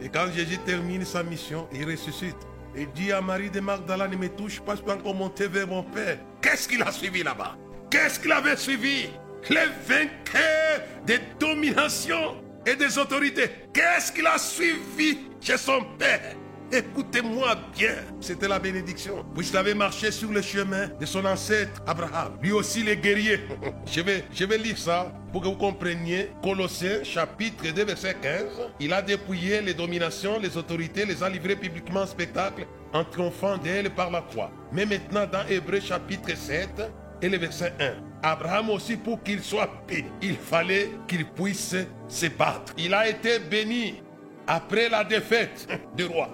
[0.00, 2.36] Et quand Jésus termine sa mission, il ressuscite.
[2.76, 5.66] Il dit à Marie de Magdala, ne me touche pas, je peux encore monter vers
[5.66, 6.18] mon Père.
[6.40, 7.56] Qu'est-ce qu'il a suivi là-bas?
[7.90, 9.08] Qu'est-ce qu'il avait suivi?
[9.50, 13.50] Les vainqueurs des dominations et des autorités.
[13.72, 16.36] Qu'est-ce qu'il a suivi chez son Père?
[16.70, 19.24] Écoutez-moi bien, c'était la bénédiction.
[19.34, 22.36] Puisqu'il avait marché sur le chemin de son ancêtre Abraham.
[22.42, 23.40] Lui aussi les guerriers.
[23.86, 26.30] je, vais, je vais lire ça pour que vous compreniez.
[26.42, 28.44] Colossiens chapitre 2 verset 15.
[28.80, 33.56] Il a dépouillé les dominations, les autorités, les a livrées publiquement en spectacle en triomphant
[33.56, 34.50] d'elles par la croix.
[34.70, 36.68] Mais maintenant dans Hébreu chapitre 7
[37.22, 37.92] et le verset 1.
[38.22, 41.76] Abraham aussi pour qu'il soit béni, il fallait qu'il puisse
[42.08, 42.74] se battre.
[42.76, 44.02] Il a été béni
[44.48, 46.30] après la défaite du roi.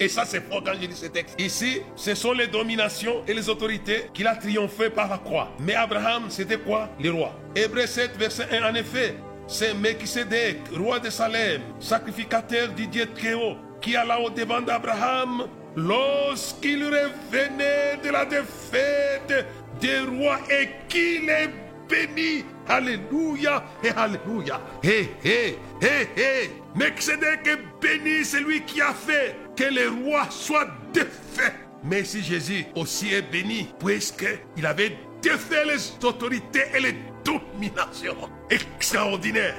[0.00, 1.38] Et ça, c'est fort quand je lis ce texte.
[1.38, 5.52] Ici, ce sont les dominations et les autorités qu'il a triomphé par la croix.
[5.60, 7.34] Mais Abraham, c'était quoi Les rois.
[7.54, 9.14] Hébreu 7, verset 1, en effet,
[9.46, 15.46] c'est Melchisedec, roi de Salem, sacrificateur du Dieu haut, qui alla au devant d'Abraham
[15.76, 19.46] lorsqu'il revenait de la défaite
[19.80, 21.50] des rois et qu'il est
[21.88, 22.44] béni.
[22.68, 24.60] Alléluia et Alléluia.
[24.82, 26.50] Hé, hé, hé, hé.
[26.74, 31.54] Melchizedek est béni, celui qui a fait que les rois soient défaits.
[31.82, 38.16] Mais si Jésus aussi est béni, puisqu'il avait défait les autorités et les dominations
[38.48, 39.56] extraordinaires.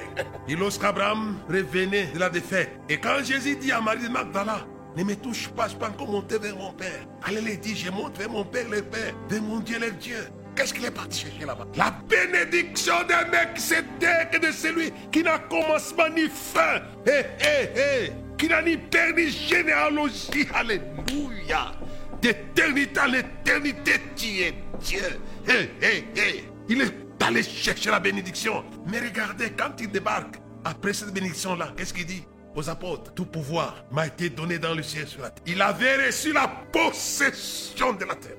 [0.48, 5.04] Et lorsqu'Abraham revenait de la défaite, et quand Jésus dit à Marie de Magdala, ne
[5.04, 7.06] me touche pas, je peux encore monter vers mon Père.
[7.22, 10.28] Allez, les dit, je monte vers mon Père, le Père, vers mon Dieu, le Dieu.
[10.54, 11.66] Qu'est-ce qu'il est parti chercher là-bas?
[11.76, 16.82] La bénédiction d'un mec, c'est de celui qui n'a commencement ni fin.
[17.06, 18.12] Hé, hé, hé.
[18.36, 20.46] Qui n'a ni père ni généalogie.
[20.54, 21.72] Alléluia.
[22.20, 25.00] D'éternité à l'éternité, tu es Dieu.
[25.48, 26.44] Hé, hé, hé.
[26.68, 26.92] Il est
[27.24, 28.64] allé chercher la bénédiction.
[28.86, 32.24] Mais regardez, quand il débarque, après cette bénédiction-là, qu'est-ce qu'il dit?
[32.54, 35.42] Aux apôtres, tout pouvoir m'a été donné dans le ciel sur la terre.
[35.46, 38.36] Il avait reçu la possession de la terre.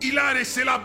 [0.00, 0.80] Il a reçu la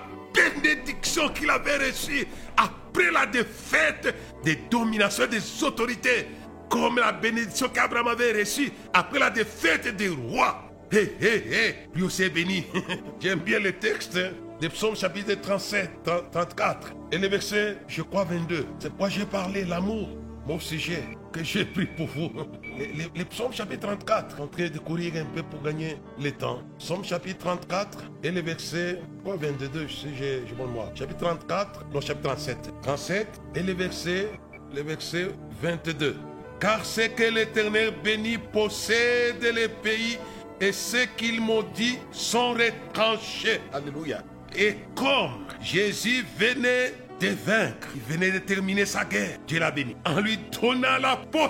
[0.62, 6.28] bénédiction qu'il avait reçue après la défaite des dominations des autorités,
[6.70, 10.64] comme la bénédiction qu'Abraham avait reçue après la défaite des rois.
[10.92, 12.66] Hé, hé, hé, béni.
[13.20, 15.90] J'aime bien le texte hein, de Psaume chapitre 37,
[16.32, 18.66] 34, et le verset, je crois, 22.
[18.80, 20.10] C'est pourquoi j'ai parlé l'amour
[20.48, 22.32] mon sujet que j'ai pris pour vous.
[22.78, 24.40] Les, les, psaumes chapitre 34.
[24.40, 26.62] En train de courir un peu pour gagner le temps.
[26.78, 30.92] Psaume chapitre 34 et le verset quoi, 22, si j'ai bon moi.
[30.94, 32.58] Chapitre 34, non, chapitre 37.
[32.84, 34.30] 37 et le verset,
[34.74, 35.28] le verset
[35.62, 36.16] 22.
[36.60, 40.20] Car c'est que l'Éternel béni possède les pays
[40.62, 43.60] et ceux qu'il maudit sont retranchés.
[43.74, 44.24] Alléluia.
[44.56, 49.96] Et comme Jésus venait de vaincre, il venait de terminer sa guerre, Dieu l'a béni,
[50.06, 51.50] en lui donnant la ah,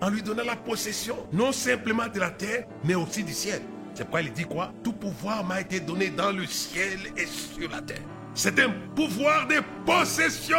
[0.00, 3.62] en lui donnant la possession, non simplement de la terre, mais aussi du ciel.
[3.94, 4.72] C'est pourquoi il dit quoi?
[4.82, 8.02] Tout pouvoir m'a été donné dans le ciel et sur la terre.
[8.34, 10.56] C'est un pouvoir de possession.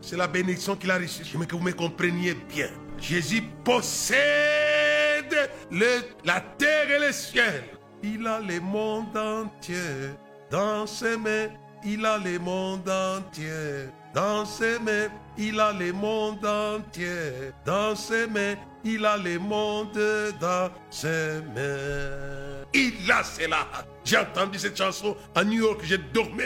[0.00, 1.24] C'est la bénédiction qu'il a reçue.
[1.24, 2.68] Je veux que vous me compreniez bien.
[2.98, 4.16] Jésus possède
[5.70, 7.64] le, la terre et le ciel.
[8.02, 9.76] Il a le monde entier
[10.50, 11.48] dans ses mains.
[11.84, 15.08] Il a le monde entier dans ses mains.
[15.36, 18.54] Il a le monde entier dans ses mains.
[18.84, 19.98] Il a le monde
[20.40, 22.64] dans ses mains.
[22.72, 23.66] Il a cela.
[24.04, 26.42] J'ai entendu cette chanson à New York, j'ai dormi.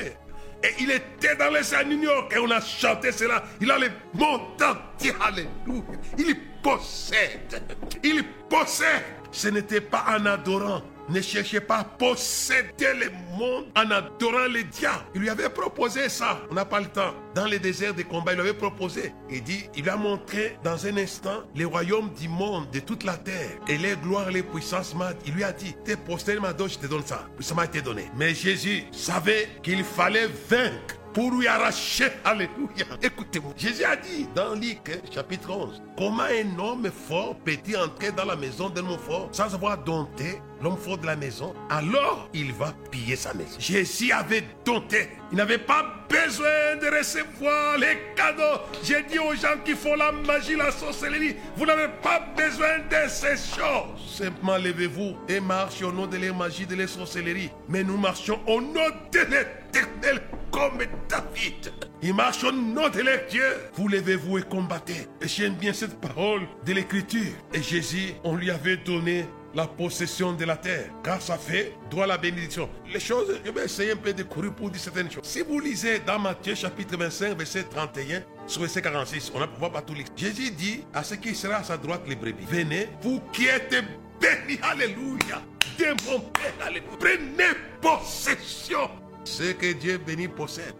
[0.64, 3.42] Et il était dans les à New York et on a chanté cela.
[3.60, 5.12] Il a le monde entier.
[5.20, 5.82] Alléluia.
[6.16, 7.62] Il possède.
[8.02, 9.04] Il possède.
[9.30, 14.64] Ce n'était pas en adorant ne cherchez pas à posséder le monde en adorant les
[14.64, 15.04] diables.
[15.14, 16.40] Il lui avait proposé ça.
[16.50, 17.14] On n'a pas le temps.
[17.34, 19.12] Dans les déserts de combat, il lui avait proposé.
[19.30, 23.16] Il dit, il a montré dans un instant les royaumes du monde, de toute la
[23.16, 24.94] terre, et les gloires, les puissances.
[25.26, 27.26] Il lui a dit, t'es posté ma je te donne ça.
[27.40, 28.06] Ça m'a été donné.
[28.16, 32.08] Mais Jésus savait qu'il fallait vaincre pour lui arracher.
[32.24, 32.84] Alléluia.
[33.02, 33.52] Écoutez-moi.
[33.56, 38.36] Jésus a dit dans Luc chapitre 11, comment un homme fort peut-il entrer dans la
[38.36, 42.72] maison d'un homme fort sans avoir dompté l'homme fort de la maison Alors il va
[42.90, 43.56] piller sa maison.
[43.58, 45.08] Jésus avait dompté.
[45.32, 48.62] Il n'avait pas besoin de recevoir les cadeaux.
[48.82, 53.08] J'ai dit aux gens qui font la magie, la sorcellerie, vous n'avez pas besoin de
[53.08, 54.16] ces choses.
[54.18, 57.50] Simplement levez-vous et marchez au nom de la magie, de la sorcellerie.
[57.68, 61.72] Mais nous marchons au nom de l'éternel comme David.
[62.02, 63.44] Il marche au nom de leur Dieu.
[63.74, 65.08] Vous levez-vous et combattez.
[65.20, 67.32] Et j'aime bien cette parole de l'Écriture.
[67.52, 72.04] Et Jésus, on lui avait donné la possession de la terre, car ça fait droit
[72.04, 72.68] à la bénédiction.
[72.92, 75.24] Les choses, je vais essayer un peu de courir pour dire certaines choses.
[75.24, 79.70] Si vous lisez dans Matthieu chapitre 25, verset 31, sur verset 46, on ne peut
[79.72, 80.04] pas tout lire.
[80.14, 83.74] Jésus dit à ce qui sera à sa droite les brebis, venez, vous qui êtes
[84.20, 85.42] bénis, alléluia,
[85.78, 86.52] de mon Père.
[87.00, 88.90] Prenez possession
[89.24, 90.76] ce que Dieu béni possède.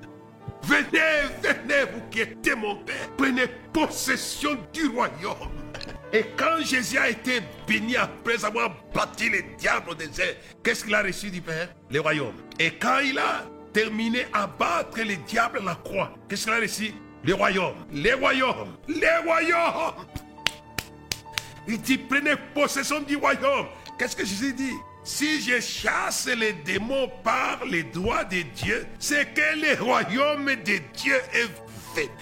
[0.65, 5.66] Venez, venez, vous qui êtes mon Père, prenez possession du royaume.
[6.13, 10.95] Et quand Jésus a été béni après avoir bâti les diables au désert, qu'est-ce qu'il
[10.95, 11.69] a reçu du Père?
[11.91, 12.35] Le royaume.
[12.59, 16.61] Et quand il a terminé à battre les diables à la croix, qu'est-ce qu'il a
[16.61, 16.95] reçu?
[17.25, 17.75] Le royaume.
[17.93, 18.77] Les royaumes.
[18.87, 20.07] Les royaumes.
[21.67, 23.67] Il dit, prenez possession du royaume.
[23.99, 24.75] Qu'est-ce que Jésus dit?
[25.03, 30.79] Si je chasse les démons par les doigts de Dieu, c'est que le royaume de
[30.95, 31.51] Dieu est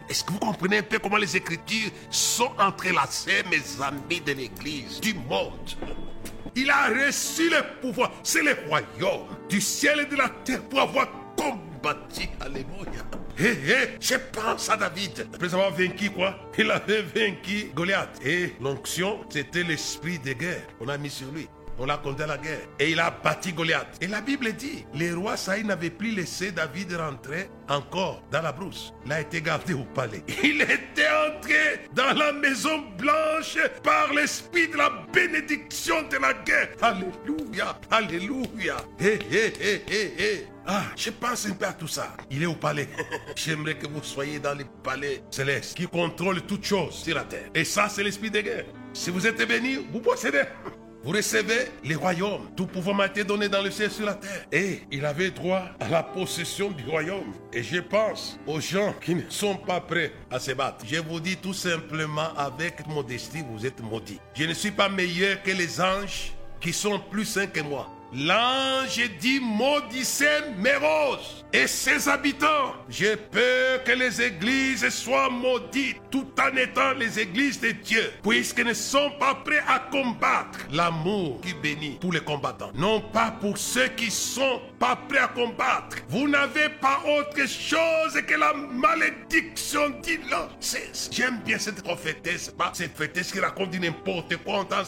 [0.09, 5.01] Est-ce que vous comprenez un peu comment les Écritures sont entrelacées, mes amis de l'Église,
[5.01, 5.71] du monde?
[6.57, 8.13] Il a reçu le pouvoir.
[8.23, 12.29] C'est le royaume du ciel et de la terre pour avoir combattu.
[12.41, 13.03] Alléluia.
[13.37, 15.27] Hé, hé, je pense à David.
[15.35, 16.39] Après avoir vaincu quoi?
[16.57, 18.21] Il avait vaincu Goliath.
[18.25, 21.49] Et l'onction, c'était l'esprit de guerre qu'on a mis sur lui.
[21.79, 22.61] On l'a conduit à la guerre.
[22.79, 23.99] Et il a bâti Goliath.
[24.01, 28.53] Et la Bible dit, les rois Saïd n'avaient plus laissé David rentrer encore dans la
[28.53, 28.93] brousse.
[29.05, 30.23] Il a été gardé au palais.
[30.43, 36.69] Il était entré dans la maison blanche par l'esprit de la bénédiction de la guerre.
[36.81, 38.77] Alléluia, alléluia.
[39.01, 40.47] Hé, hé, hé, hé, hé.
[40.67, 42.17] Ah, je pense un peu à tout ça.
[42.31, 42.89] Il est au palais.
[43.37, 47.51] J'aimerais que vous soyez dans le palais céleste qui contrôle toutes choses sur la terre.
[47.55, 48.65] Et ça, c'est l'esprit de guerre.
[48.95, 50.45] Si vous êtes béni, vous possédez.
[51.05, 52.49] Vous recevez les royaumes.
[52.57, 54.47] Tout pouvoir m'a été donné dans le ciel et sur la terre.
[54.51, 57.35] Et il avait droit à la possession du royaume.
[57.53, 60.83] Et je pense aux gens qui ne sont pas prêts à se battre.
[60.89, 64.19] Je vous dis tout simplement avec modestie, vous êtes maudits.
[64.35, 67.94] Je ne suis pas meilleur que les anges qui sont plus saints que moi.
[68.17, 71.19] L'ange dit maudissez Méros
[71.53, 72.75] et ses habitants.
[72.89, 78.69] J'ai peur que les églises soient maudites tout en étant les églises de Dieu, puisqu'elles
[78.69, 82.71] ne sont pas prêts à combattre l'amour qui bénit tous les combattants.
[82.75, 85.97] Non pas pour ceux qui sont pas prêts à combattre.
[86.09, 90.21] Vous n'avez pas autre chose que la malédiction dit
[91.11, 94.85] J'aime bien cette prophétesse, pas cette prophétesse qui raconte n'importe quoi, on t'en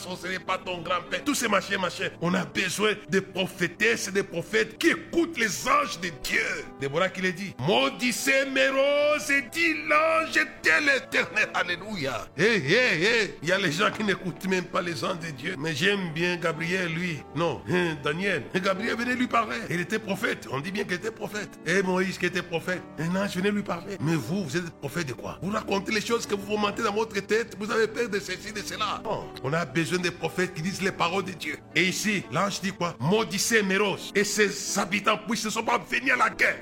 [0.46, 1.24] pas ton grand-père.
[1.24, 2.10] Tous ces machins, machins.
[2.20, 6.64] On a besoin de des prophétesses et des prophètes qui écoutent les anges de Dieu.
[6.78, 11.48] Déborah qui les dit, maudissez mes roses et dit l'ange de l'éternel.
[11.54, 12.26] Alléluia.
[12.36, 13.34] Hé, hé, hé.
[13.42, 15.56] Il y a les gens qui n'écoutent même pas les anges de Dieu.
[15.58, 17.22] Mais j'aime bien Gabriel, lui.
[17.34, 18.42] Non, hein, Daniel.
[18.54, 19.56] Gabriel venait lui parler.
[19.70, 20.46] Il était prophète.
[20.50, 21.48] On dit bien qu'il était prophète.
[21.66, 22.82] Et Moïse qui était prophète.
[22.98, 23.96] Un ange venait lui parler.
[24.00, 25.38] Mais vous, vous êtes prophète de quoi?
[25.40, 27.56] Vous racontez les choses que vous vous mentez dans votre tête.
[27.58, 29.02] Vous avez peur de ceci, de cela.
[29.42, 31.56] On a besoin des prophètes qui disent les paroles de Dieu.
[31.74, 32.94] Et ici, l'ange dit quoi?
[33.08, 36.60] Maudissez Méros et ses habitants puissent ne sont pas venus à la guerre.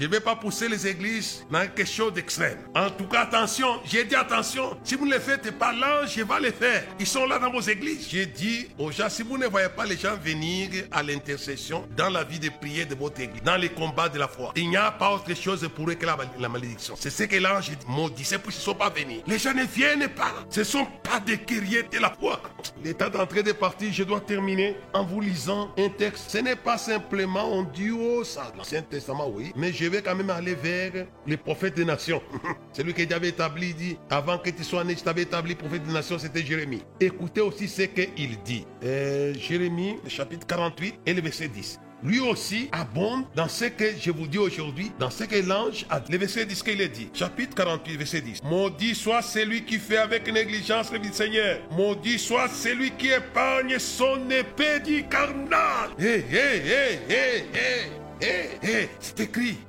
[0.00, 2.56] Je ne vais pas pousser les églises dans quelque chose d'extrême.
[2.74, 4.78] En tout cas, attention, j'ai dit attention.
[4.82, 6.84] Si vous ne les faites pas, l'ange va les faire.
[6.98, 8.08] Ils sont là dans vos églises.
[8.08, 12.08] J'ai dit aux gens, si vous ne voyez pas les gens venir à l'intercession dans
[12.08, 14.76] la vie de prière de votre église, dans les combats de la foi, il n'y
[14.78, 16.94] a pas autre chose pour eux que la, malédiction.
[16.98, 17.76] C'est ce que l'ange dit.
[17.86, 19.20] Maudissez puisqu'ils ne sont pas venus.
[19.26, 20.32] Les gens ne viennent pas.
[20.48, 22.40] Ce ne sont pas des guerriers de la foi.
[22.82, 26.30] L'état d'entrée de partie, je dois terminer en vous lisant un texte.
[26.30, 30.30] Ce n'est pas simplement un duo, ça, l'Ancien Testament, oui, mais je vais quand même
[30.30, 32.22] aller vers les prophètes des nations.
[32.72, 35.92] Celui qui avait établi, dit, avant que tu sois né, je t'avais établi prophète des
[35.92, 36.82] nations, c'était Jérémie.
[37.00, 38.66] Écoutez aussi ce qu'il dit.
[38.84, 44.10] Euh, Jérémie, chapitre 48 et le verset 10 lui aussi abonde dans ce que je
[44.10, 46.12] vous dis aujourd'hui, dans ce que l'ange a dit.
[46.12, 47.08] Le verset 10 qu'il a dit.
[47.12, 48.42] Chapitre 48, verset 10.
[48.44, 51.58] Maudit soit celui qui fait avec négligence le du Seigneur.
[51.72, 55.90] Maudit soit celui qui épargne son épée du carnal.
[55.98, 57.69] Hé, hé, hé, hé, hé.
[57.69, 57.69] C'est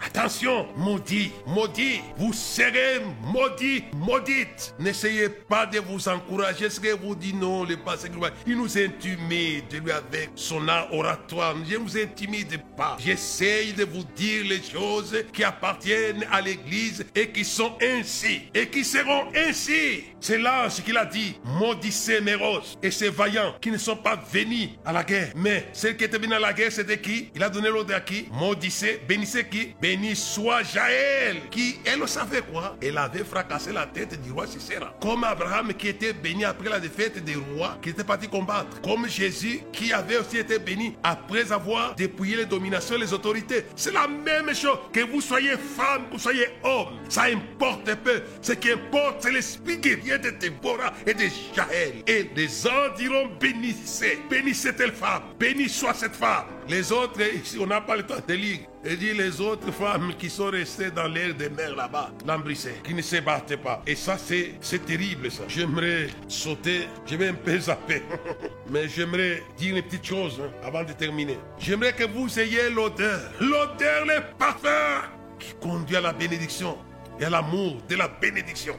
[0.06, 2.02] Attention, maudit, maudit.
[2.18, 4.74] Vous serez maudit, maudite.
[4.80, 6.70] N'essayez pas de vous encourager.
[6.70, 8.10] Ce que vous dit non, le passé,
[8.48, 11.56] il nous intimide, lui, avec son art oratoire.
[11.68, 12.98] Je ne vous intimide pas.
[13.00, 18.68] J'essaye de vous dire les choses qui appartiennent à l'église et qui sont ainsi et
[18.68, 20.04] qui seront ainsi.
[20.20, 21.36] C'est l'ange qui l'a dit.
[21.44, 25.32] Maudissez mes roses et ces vaillants qui ne sont pas venus à la guerre.
[25.36, 27.30] Mais ceux qui étaient venus à la guerre, c'était qui?
[27.36, 28.28] Il a donné l'ordre à qui?
[28.32, 32.78] Maudissez, bénissez qui Béni soit Jaël, qui, elle savait quoi?
[32.82, 34.96] Elle avait fracassé la tête du roi Sisera.
[35.00, 38.82] Comme Abraham qui était béni après la défaite des rois qui était parti combattre.
[38.82, 43.66] Comme Jésus qui avait aussi été béni après avoir dépouillé les dominations et les autorités.
[43.76, 44.80] C'est la même chose.
[44.94, 48.22] Que vous soyez femme, que vous soyez homme, ça importe peu.
[48.42, 52.04] Ce qui importe, c'est l'esprit guerrier de Déborah et de Jaël.
[52.08, 56.46] Et les anges diront bénissez, bénissez telle femme, béni soit cette femme.
[56.72, 57.20] Les autres,
[57.60, 58.60] on n'a pas le temps de lire.
[58.86, 62.94] Et dit les autres femmes qui sont restées dans l'air des mers là-bas, l'embrissées, qui
[62.94, 63.82] ne se battaient pas.
[63.86, 65.44] Et ça, c'est, c'est terrible, ça.
[65.50, 68.02] J'aimerais sauter, je vais un peu zapper.
[68.70, 71.38] Mais j'aimerais dire une petite chose hein, avant de terminer.
[71.60, 75.02] J'aimerais que vous ayez l'odeur, l'odeur, le parfum
[75.40, 76.78] qui conduit à la bénédiction
[77.20, 78.78] et à l'amour de la bénédiction.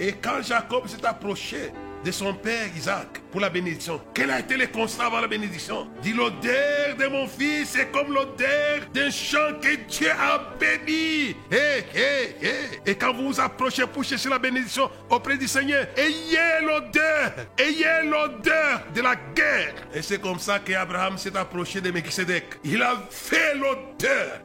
[0.00, 1.70] Et quand Jacob s'est approché
[2.04, 4.00] de son père Isaac la bénédiction.
[4.14, 5.88] Quel a été le constat avant la bénédiction?
[6.02, 11.36] Dit l'odeur de mon fils est comme l'odeur d'un champ que Dieu a béni.
[11.50, 12.80] Hey, hey, hey.
[12.86, 18.08] Et quand vous vous approchez pour chercher la bénédiction auprès du Seigneur, ayez l'odeur, ayez
[18.08, 19.74] l'odeur de la guerre.
[19.94, 22.44] Et c'est comme ça qu'Abraham s'est approché de Melchizedek.
[22.64, 23.93] Il a fait l'odeur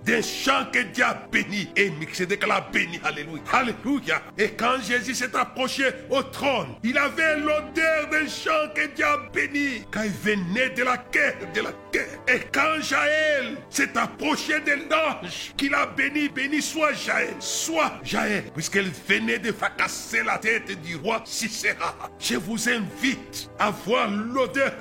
[0.05, 1.69] d'un champ que Dieu a béni.
[1.75, 2.99] Et Melchizedek l'a béni.
[3.03, 3.41] Alléluia.
[3.51, 4.21] Alléluia.
[4.37, 9.17] Et quand Jésus s'est approché au trône, il avait l'odeur d'un champ que Dieu a
[9.33, 9.85] béni.
[9.91, 12.07] Quand il venait de la guerre, de la guerre.
[12.27, 18.43] Et quand Jaël s'est approché de l'ange qu'il a béni, béni soit Jaël, soit Jaël,
[18.53, 21.95] puisqu'elle venait de fracasser la tête du roi Sisera.
[22.19, 24.73] Je vous invite à voir l'odeur.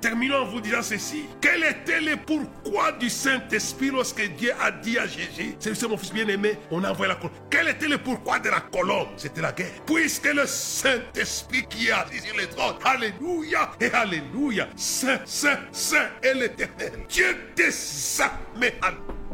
[0.00, 1.24] Terminons en vous disant ceci.
[1.40, 6.12] Quel était le pourquoi du Saint-Esprit lorsque Dieu a dit à Jésus, c'est mon fils
[6.12, 7.36] bien-aimé, on a envoyé la colombe.
[7.50, 9.70] Quel était le pourquoi de la colombe C'était la guerre.
[9.86, 16.08] Puisque le Saint-Esprit qui est assis sur le trône, Alléluia et Alléluia, Saint, Saint, Saint
[16.22, 16.92] est l'éternel.
[17.08, 17.72] Dieu des
[18.20, 18.74] armées.
[18.80, 19.25] C'est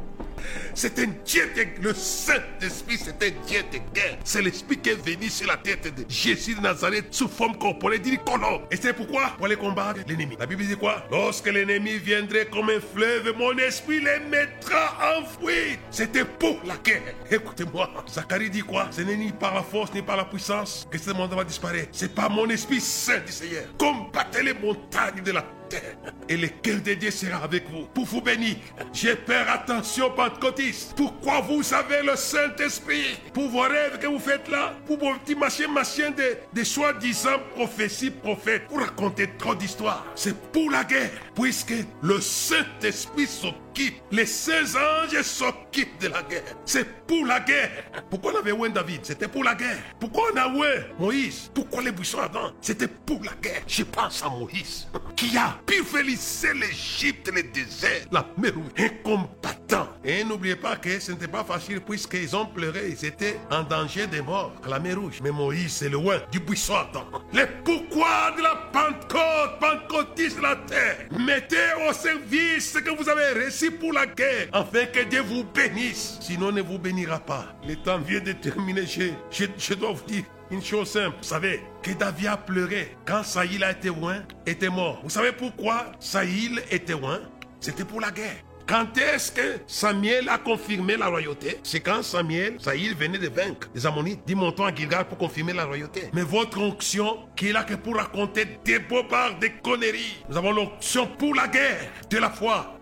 [0.99, 4.18] un Dieu de le Saint-Esprit, c'est un Dieu de guerre.
[4.25, 8.01] C'est l'Esprit qui est venu sur la tête de Jésus de Nazareth sous forme corporelle,
[8.01, 8.62] dit colon.
[8.70, 10.37] Et c'est pourquoi Pour aller combattre l'ennemi.
[10.39, 11.05] La Bible dit quoi?
[11.11, 15.81] Lorsque l'ennemi viendrait comme un fleuve, mon esprit les mettra en fuite.
[15.91, 17.14] C'était pour la guerre.
[17.31, 18.89] Écoutez-moi, Zacharie dit quoi?
[18.91, 21.89] Ce n'est ni par la force ni par la puissance que ce monde va disparaître.
[21.93, 23.64] C'est par mon esprit saint du Seigneur.
[23.79, 25.45] Combattez les montagnes de la
[26.29, 28.57] et le cœur de Dieu sera avec vous pour vous bénir.
[28.93, 30.95] J'ai peur, attention, pentecôtiste.
[30.97, 35.35] Pourquoi vous avez le Saint-Esprit Pour vos rêves que vous faites là, pour vos petits
[35.35, 40.07] machins, machins de, de soi-disant prophéties, prophètes, pour raconter trop d'histoires.
[40.14, 46.23] C'est pour la guerre, puisque le Saint-Esprit s'opère s'occupe, les saints anges s'occupent de la
[46.23, 46.43] guerre.
[46.64, 47.70] C'est pour la guerre.
[48.11, 49.01] Pourquoi on avait oué David?
[49.03, 49.79] C'était pour la guerre.
[49.99, 50.68] Pourquoi on a oué
[50.99, 51.51] Moïse?
[51.55, 53.62] Pourquoi les buissons ardents C'était pour la guerre.
[53.66, 59.89] Je pense à Moïse, qui a pulvérisé l'Égypte, le désert, la mer un combattant.
[60.05, 64.07] Et n'oubliez pas que ce n'était pas facile puisqu'ils ont pleuré, ils étaient en danger
[64.07, 65.20] de mort à la mer Rouge.
[65.23, 67.07] Mais Moïse, c'est loin du buisson ardent.
[67.33, 71.07] Le pourquoi de la Pentecôte, pentecôtiste de la terre.
[71.18, 71.57] Mettez
[71.89, 76.19] au service ce que vous avez reçu pour la guerre, afin que Dieu vous bénisse.
[76.21, 77.55] Sinon, ne vous bénira pas.
[77.67, 78.87] Le temps vient de terminer.
[78.87, 81.17] Je, je, je dois vous dire une chose simple.
[81.19, 85.01] Vous savez que David a pleuré quand Saïl a été loin, était mort.
[85.03, 87.21] Vous savez pourquoi Saïl était loin?
[87.61, 88.37] C'était pour la guerre.
[88.67, 93.69] Quand est-ce que Samuel a confirmé la royauté C'est quand Samuel, Saïl venait de vaincre
[93.75, 94.21] les Ammonites.
[94.25, 96.11] Dit montons à Gilgal pour confirmer la royauté.
[96.13, 100.25] Mais votre onction, qui est là que pour raconter des bobards, des conneries.
[100.29, 102.79] Nous avons l'onction pour la guerre, de la foi.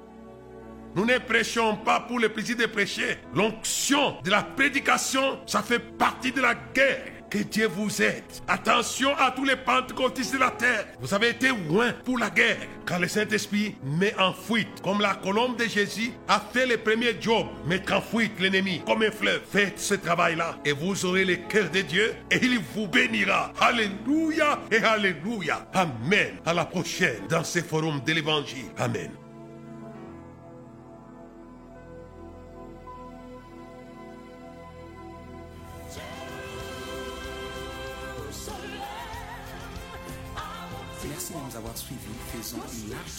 [0.95, 3.19] Nous ne prêchons pas pour le plaisir de prêcher.
[3.35, 7.21] L'onction de la prédication, ça fait partie de la guerre.
[7.31, 8.25] Que Dieu vous aide.
[8.49, 10.85] Attention à tous les pentecôtistes de la terre.
[11.01, 12.59] Vous avez été loin pour la guerre.
[12.85, 17.15] Quand le Saint-Esprit met en fuite, comme la colombe de Jésus a fait le premier
[17.21, 19.43] job, mettre en fuite l'ennemi comme un fleuve.
[19.49, 23.53] Faites ce travail-là et vous aurez le cœur de Dieu et il vous bénira.
[23.61, 25.69] Alléluia et Alléluia.
[25.73, 26.35] Amen.
[26.45, 28.67] À la prochaine dans ce forum de l'évangile.
[28.77, 29.20] Amen.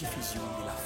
[0.02, 0.81] Diffusion de la